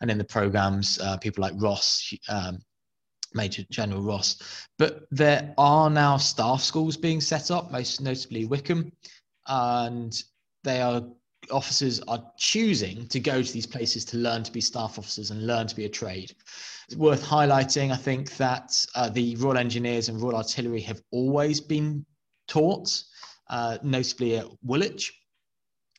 [0.00, 2.58] and in the programs, uh, people like Ross, um,
[3.34, 4.66] Major General Ross.
[4.78, 8.92] But there are now staff schools being set up, most notably Wycombe,
[9.46, 10.22] and
[10.64, 11.02] they are
[11.50, 15.46] officers are choosing to go to these places to learn to be staff officers and
[15.46, 16.34] learn to be a trade.
[16.86, 21.60] It's worth highlighting, I think, that uh, the Royal Engineers and Royal Artillery have always
[21.60, 22.06] been
[22.48, 23.02] taught,
[23.50, 25.12] uh, notably at Woolwich,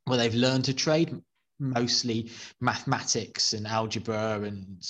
[0.06, 1.22] where they've learned to trade
[1.60, 2.30] mostly
[2.60, 4.86] mathematics and algebra and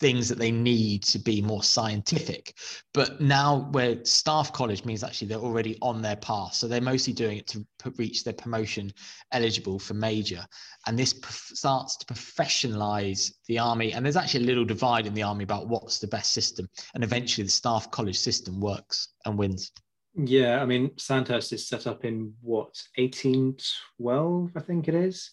[0.00, 2.56] things that they need to be more scientific.
[2.92, 6.54] But now where staff college means actually they're already on their path.
[6.54, 7.64] So they're mostly doing it to
[7.96, 8.92] reach their promotion
[9.30, 10.44] eligible for major.
[10.86, 11.14] And this
[11.52, 13.92] starts to professionalize the army.
[13.92, 16.68] And there's actually a little divide in the army about what's the best system.
[16.94, 19.70] And eventually the staff college system works and wins.
[20.14, 25.30] Yeah, I mean, Sandhurst is set up in what, 1812, I think it is.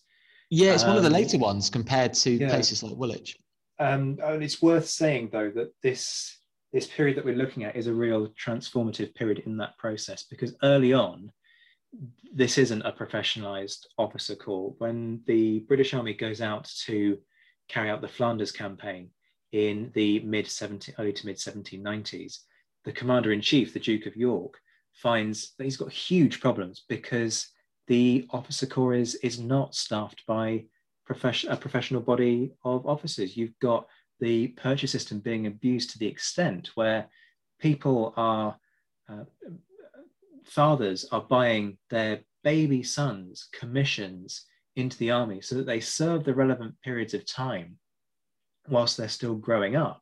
[0.49, 2.49] Yeah, it's um, one of the um, later ones compared to yeah.
[2.49, 3.37] places like Woolwich.
[3.79, 6.35] Um, and it's worth saying, though, that this
[6.71, 10.53] this period that we're looking at is a real transformative period in that process because
[10.61, 11.31] early on,
[12.31, 14.75] this isn't a professionalized officer corps.
[14.77, 17.17] When the British Army goes out to
[17.69, 19.09] carry out the Flanders campaign
[19.51, 22.39] in the mid 17, early to mid 1790s,
[22.85, 24.59] the commander in chief, the Duke of York,
[24.93, 27.47] finds that he's got huge problems because
[27.87, 30.65] the officer corps is, is not staffed by
[31.05, 33.35] profession, a professional body of officers.
[33.35, 33.87] You've got
[34.19, 37.09] the purchase system being abused to the extent where
[37.59, 38.57] people are,
[39.09, 39.23] uh,
[40.45, 44.45] fathers are buying their baby sons commissions
[44.75, 47.77] into the army so that they serve the relevant periods of time
[48.67, 50.01] whilst they're still growing up.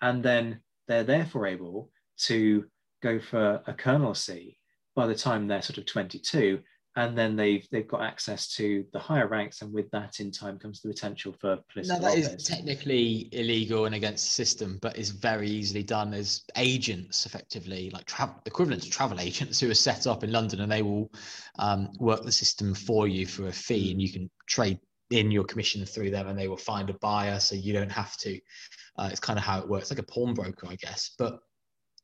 [0.00, 2.64] And then they're therefore able to
[3.04, 4.56] go for a colonelcy
[4.96, 6.58] by the time they're sort of 22
[6.96, 10.58] and then they've they've got access to the higher ranks and with that in time
[10.58, 12.42] comes the potential for political no that office.
[12.42, 17.90] is technically illegal and against the system but is very easily done as agents effectively
[17.90, 21.12] like travel equivalent to travel agents who are set up in london and they will
[21.58, 24.78] um, work the system for you for a fee and you can trade
[25.10, 28.16] in your commission through them and they will find a buyer so you don't have
[28.16, 28.40] to
[28.96, 31.40] uh, it's kind of how it works like a pawnbroker i guess but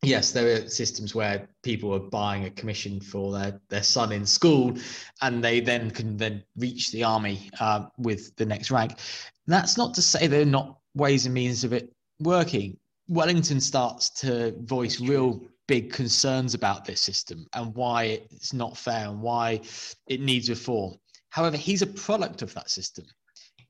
[0.02, 4.24] yes, there are systems where people are buying a commission for their, their son in
[4.24, 4.76] school
[5.22, 8.98] and they then can then reach the army uh, with the next rank.
[9.46, 12.76] That's not to say there are not ways and means of it working.
[13.08, 19.08] Wellington starts to voice real big concerns about this system and why it's not fair
[19.08, 19.60] and why
[20.06, 20.94] it needs reform.
[21.30, 23.04] However, he's a product of that system.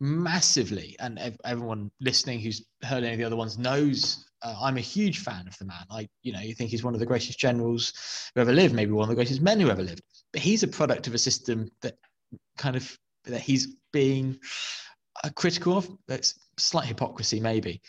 [0.01, 4.82] massively, and everyone listening who's heard any of the other ones knows uh, I'm a
[4.82, 5.84] huge fan of the man.
[5.90, 7.92] I, you know, you think he's one of the greatest generals
[8.34, 10.02] who ever lived, maybe one of the greatest men who ever lived.
[10.32, 11.96] But he's a product of a system that
[12.56, 14.38] kind of that he's being
[15.22, 15.90] uh, critical of.
[16.08, 17.82] That's slight hypocrisy, maybe.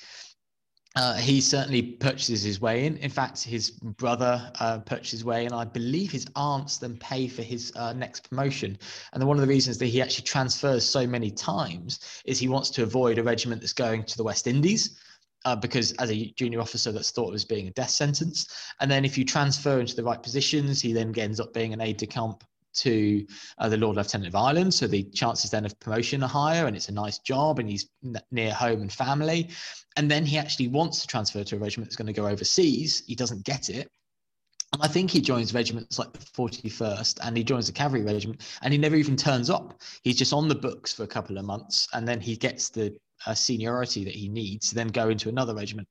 [0.98, 2.98] Uh, he certainly purchases his way in.
[2.98, 5.54] In fact, his brother uh, purchases his way in.
[5.54, 8.78] I believe his aunts then pay for his uh, next promotion.
[9.14, 12.70] And one of the reasons that he actually transfers so many times is he wants
[12.72, 15.00] to avoid a regiment that's going to the West Indies.
[15.44, 18.48] Uh, because as a junior officer, that's thought of as being a death sentence.
[18.80, 21.82] And then if you transfer into the right positions, he then ends up being an
[21.82, 22.44] aide de camp
[22.74, 23.26] to
[23.58, 24.74] uh, the Lord Lieutenant of Ireland.
[24.74, 27.90] So the chances then of promotion are higher and it's a nice job and he's
[28.04, 29.50] n- near home and family.
[29.98, 33.04] And then he actually wants to transfer to a regiment that's going to go overseas.
[33.08, 33.90] He doesn't get it.
[34.74, 38.42] And I think he joins regiments like the 41st and he joins the cavalry regiment
[38.62, 39.82] and he never even turns up.
[40.04, 42.96] He's just on the books for a couple of months and then he gets the
[43.26, 45.88] uh, seniority that he needs to then go into another regiment.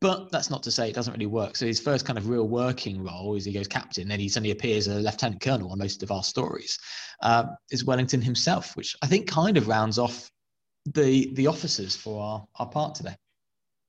[0.00, 1.56] But that's not to say it doesn't really work.
[1.56, 4.50] So his first kind of real working role is he goes captain, then he suddenly
[4.50, 6.78] appears as a lieutenant colonel on most of our stories.
[7.22, 10.30] Uh, is Wellington himself, which I think kind of rounds off
[10.84, 13.16] the the officers for our, our part today.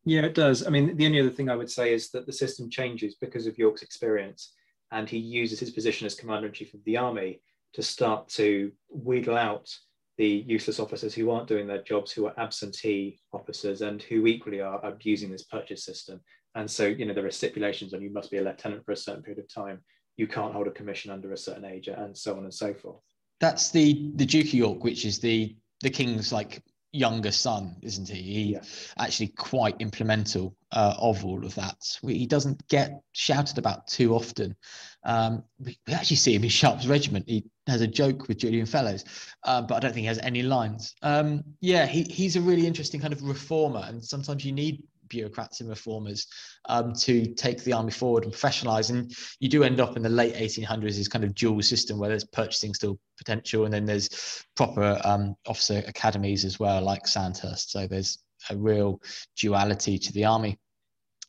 [0.05, 0.65] Yeah, it does.
[0.65, 3.47] I mean, the only other thing I would say is that the system changes because
[3.47, 4.53] of York's experience,
[4.91, 7.41] and he uses his position as commander in chief of the army
[7.73, 9.75] to start to wheedle out
[10.17, 14.61] the useless officers who aren't doing their jobs, who are absentee officers, and who equally
[14.61, 16.21] are abusing this purchase system.
[16.55, 18.97] And so, you know, there are stipulations on you must be a lieutenant for a
[18.97, 19.81] certain period of time.
[20.15, 23.01] You can't hold a commission under a certain age, and so on and so forth.
[23.41, 26.63] That's the the Duke of York, which is the the king's like
[26.95, 28.21] younger son, isn't he?
[28.21, 28.61] He yeah.
[28.97, 31.77] actually quite implemental uh, of all of that.
[32.01, 34.55] He doesn't get shouted about too often.
[35.03, 37.25] Um, we, we, actually see him in Sharpe's regiment.
[37.27, 39.05] He has a joke with Julian Fellowes,
[39.43, 40.95] uh, but I don't think he has any lines.
[41.03, 45.61] Um, yeah, he, he's a really interesting kind of reformer, and sometimes you need bureaucrats
[45.61, 46.27] and reformers
[46.69, 48.89] um, to take the army forward and professionalize.
[48.89, 52.09] And you do end up in the late 1800s, this kind of dual system where
[52.09, 57.71] there's purchasing still potential, and then there's proper um, officer academies as well, like Sandhurst.
[57.71, 58.19] So there's
[58.49, 59.01] a real
[59.35, 60.57] duality to the army.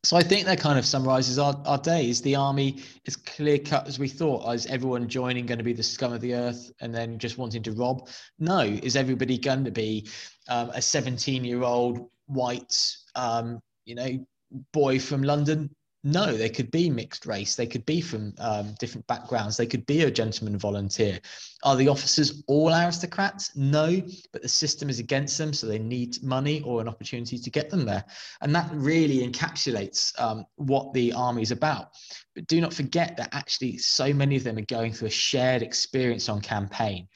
[0.06, 2.22] So I think that kind of summarizes our, our days.
[2.22, 4.48] The army is clear cut as we thought.
[4.54, 7.64] Is everyone joining going to be the scum of the earth and then just wanting
[7.64, 8.08] to rob?
[8.38, 8.60] No.
[8.60, 10.08] Is everybody going to be
[10.48, 14.26] um, a 17 year old white um, you know,
[14.72, 15.70] boy from London.
[16.04, 17.56] No, they could be mixed race.
[17.56, 19.56] They could be from um, different backgrounds.
[19.56, 21.18] They could be a gentleman volunteer.
[21.64, 23.56] Are the officers all aristocrats?
[23.56, 24.00] No,
[24.32, 27.70] but the system is against them, so they need money or an opportunity to get
[27.70, 28.04] them there.
[28.40, 31.88] And that really encapsulates um, what the army is about.
[32.36, 35.62] But do not forget that actually so many of them are going through a shared
[35.62, 37.08] experience on campaign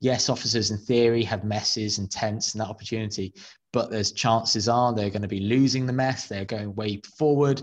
[0.00, 3.32] yes, officers in theory have messes and tents and that opportunity,
[3.76, 6.28] but there's chances are they're going to be losing the mess.
[6.28, 7.60] They're going way forward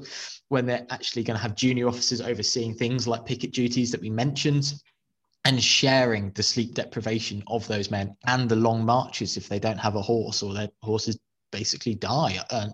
[0.50, 4.12] when they're actually going to have junior officers overseeing things like picket duties that we
[4.12, 4.76] mentioned
[5.44, 9.80] and sharing the sleep deprivation of those men and the long marches if they don't
[9.80, 11.18] have a horse or their horses
[11.52, 12.70] basically die uh,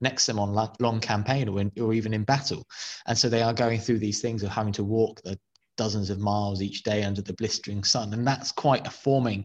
[0.00, 2.64] next to them on long campaign or, in, or even in battle.
[3.06, 5.38] And so they are going through these things of having to walk the
[5.76, 8.14] dozens of miles each day under the blistering sun.
[8.14, 9.44] And that's quite a forming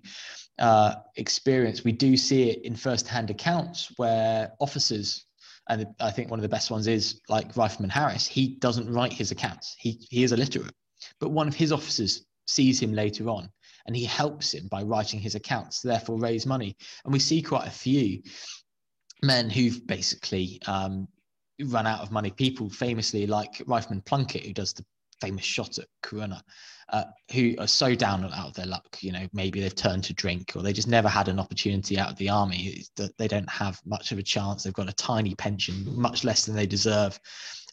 [0.59, 5.25] uh, experience, we do see it in first-hand accounts where officers,
[5.69, 8.27] and I think one of the best ones is like Rifleman Harris.
[8.27, 9.75] He doesn't write his accounts.
[9.79, 10.73] He he is illiterate,
[11.19, 13.49] but one of his officers sees him later on,
[13.85, 15.81] and he helps him by writing his accounts.
[15.81, 16.75] Therefore, raise money,
[17.05, 18.21] and we see quite a few
[19.23, 21.07] men who've basically um,
[21.65, 22.29] run out of money.
[22.29, 24.85] People famously like Rifleman Plunkett, who does the
[25.23, 26.41] famous shot at Corunna
[26.89, 28.97] uh, who are so down and out of their luck.
[29.01, 32.11] You know, maybe they've turned to drink or they just never had an opportunity out
[32.11, 32.83] of the army.
[32.97, 34.63] That they don't have much of a chance.
[34.63, 37.19] They've got a tiny pension, much less than they deserve.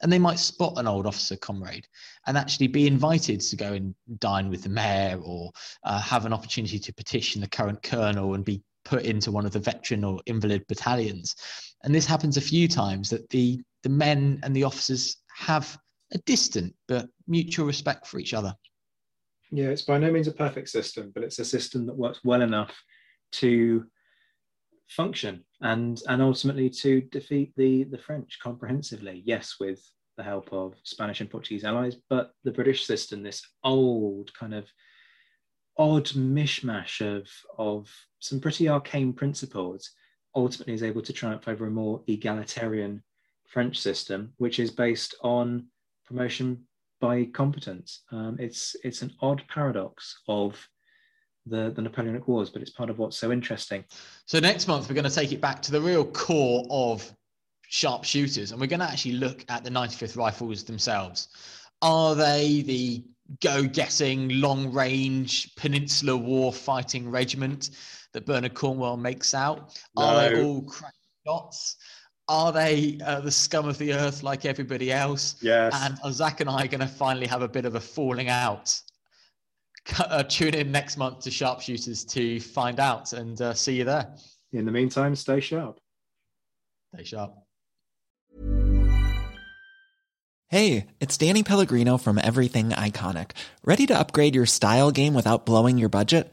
[0.02, 1.86] And they might spot an old officer comrade
[2.26, 5.50] and actually be invited to go and dine with the mayor or
[5.84, 9.52] uh, have an opportunity to petition the current colonel and be put into one of
[9.52, 11.36] the veteran or invalid battalions.
[11.84, 15.78] And this happens a few times that the, the men and the officers have
[16.12, 18.54] a distant but mutual respect for each other.
[19.52, 22.42] Yeah, it's by no means a perfect system, but it's a system that works well
[22.42, 22.76] enough
[23.32, 23.84] to
[24.88, 29.22] function and and ultimately to defeat the the French comprehensively.
[29.24, 29.80] Yes, with
[30.16, 34.66] the help of Spanish and Portuguese allies, but the British system, this old kind of
[35.76, 37.28] odd mishmash of
[37.58, 37.88] of
[38.18, 39.90] some pretty arcane principles,
[40.34, 43.02] ultimately is able to triumph over a more egalitarian
[43.48, 45.66] French system, which is based on
[46.10, 46.66] promotion
[47.00, 48.02] by competence.
[48.12, 50.68] Um, it's it's an odd paradox of
[51.46, 53.84] the, the Napoleonic Wars, but it's part of what's so interesting.
[54.26, 57.10] So next month we're going to take it back to the real core of
[57.68, 61.28] sharpshooters, and we're going to actually look at the 95th Rifles themselves.
[61.80, 63.04] Are they the
[63.40, 67.70] go-getting, long-range Peninsular War fighting regiment
[68.12, 69.80] that Bernard Cornwell makes out?
[69.96, 70.02] No.
[70.02, 70.92] Are they all crack
[71.26, 71.76] shots?
[72.30, 75.34] Are they uh, the scum of the earth like everybody else?
[75.42, 75.74] Yes.
[75.74, 78.80] And are Zack and I going to finally have a bit of a falling out?
[79.98, 84.14] Uh, tune in next month to Sharpshooters to find out and uh, see you there.
[84.52, 85.80] In the meantime, stay sharp.
[86.94, 87.34] Stay sharp.
[90.48, 93.30] Hey, it's Danny Pellegrino from Everything Iconic.
[93.64, 96.32] Ready to upgrade your style game without blowing your budget?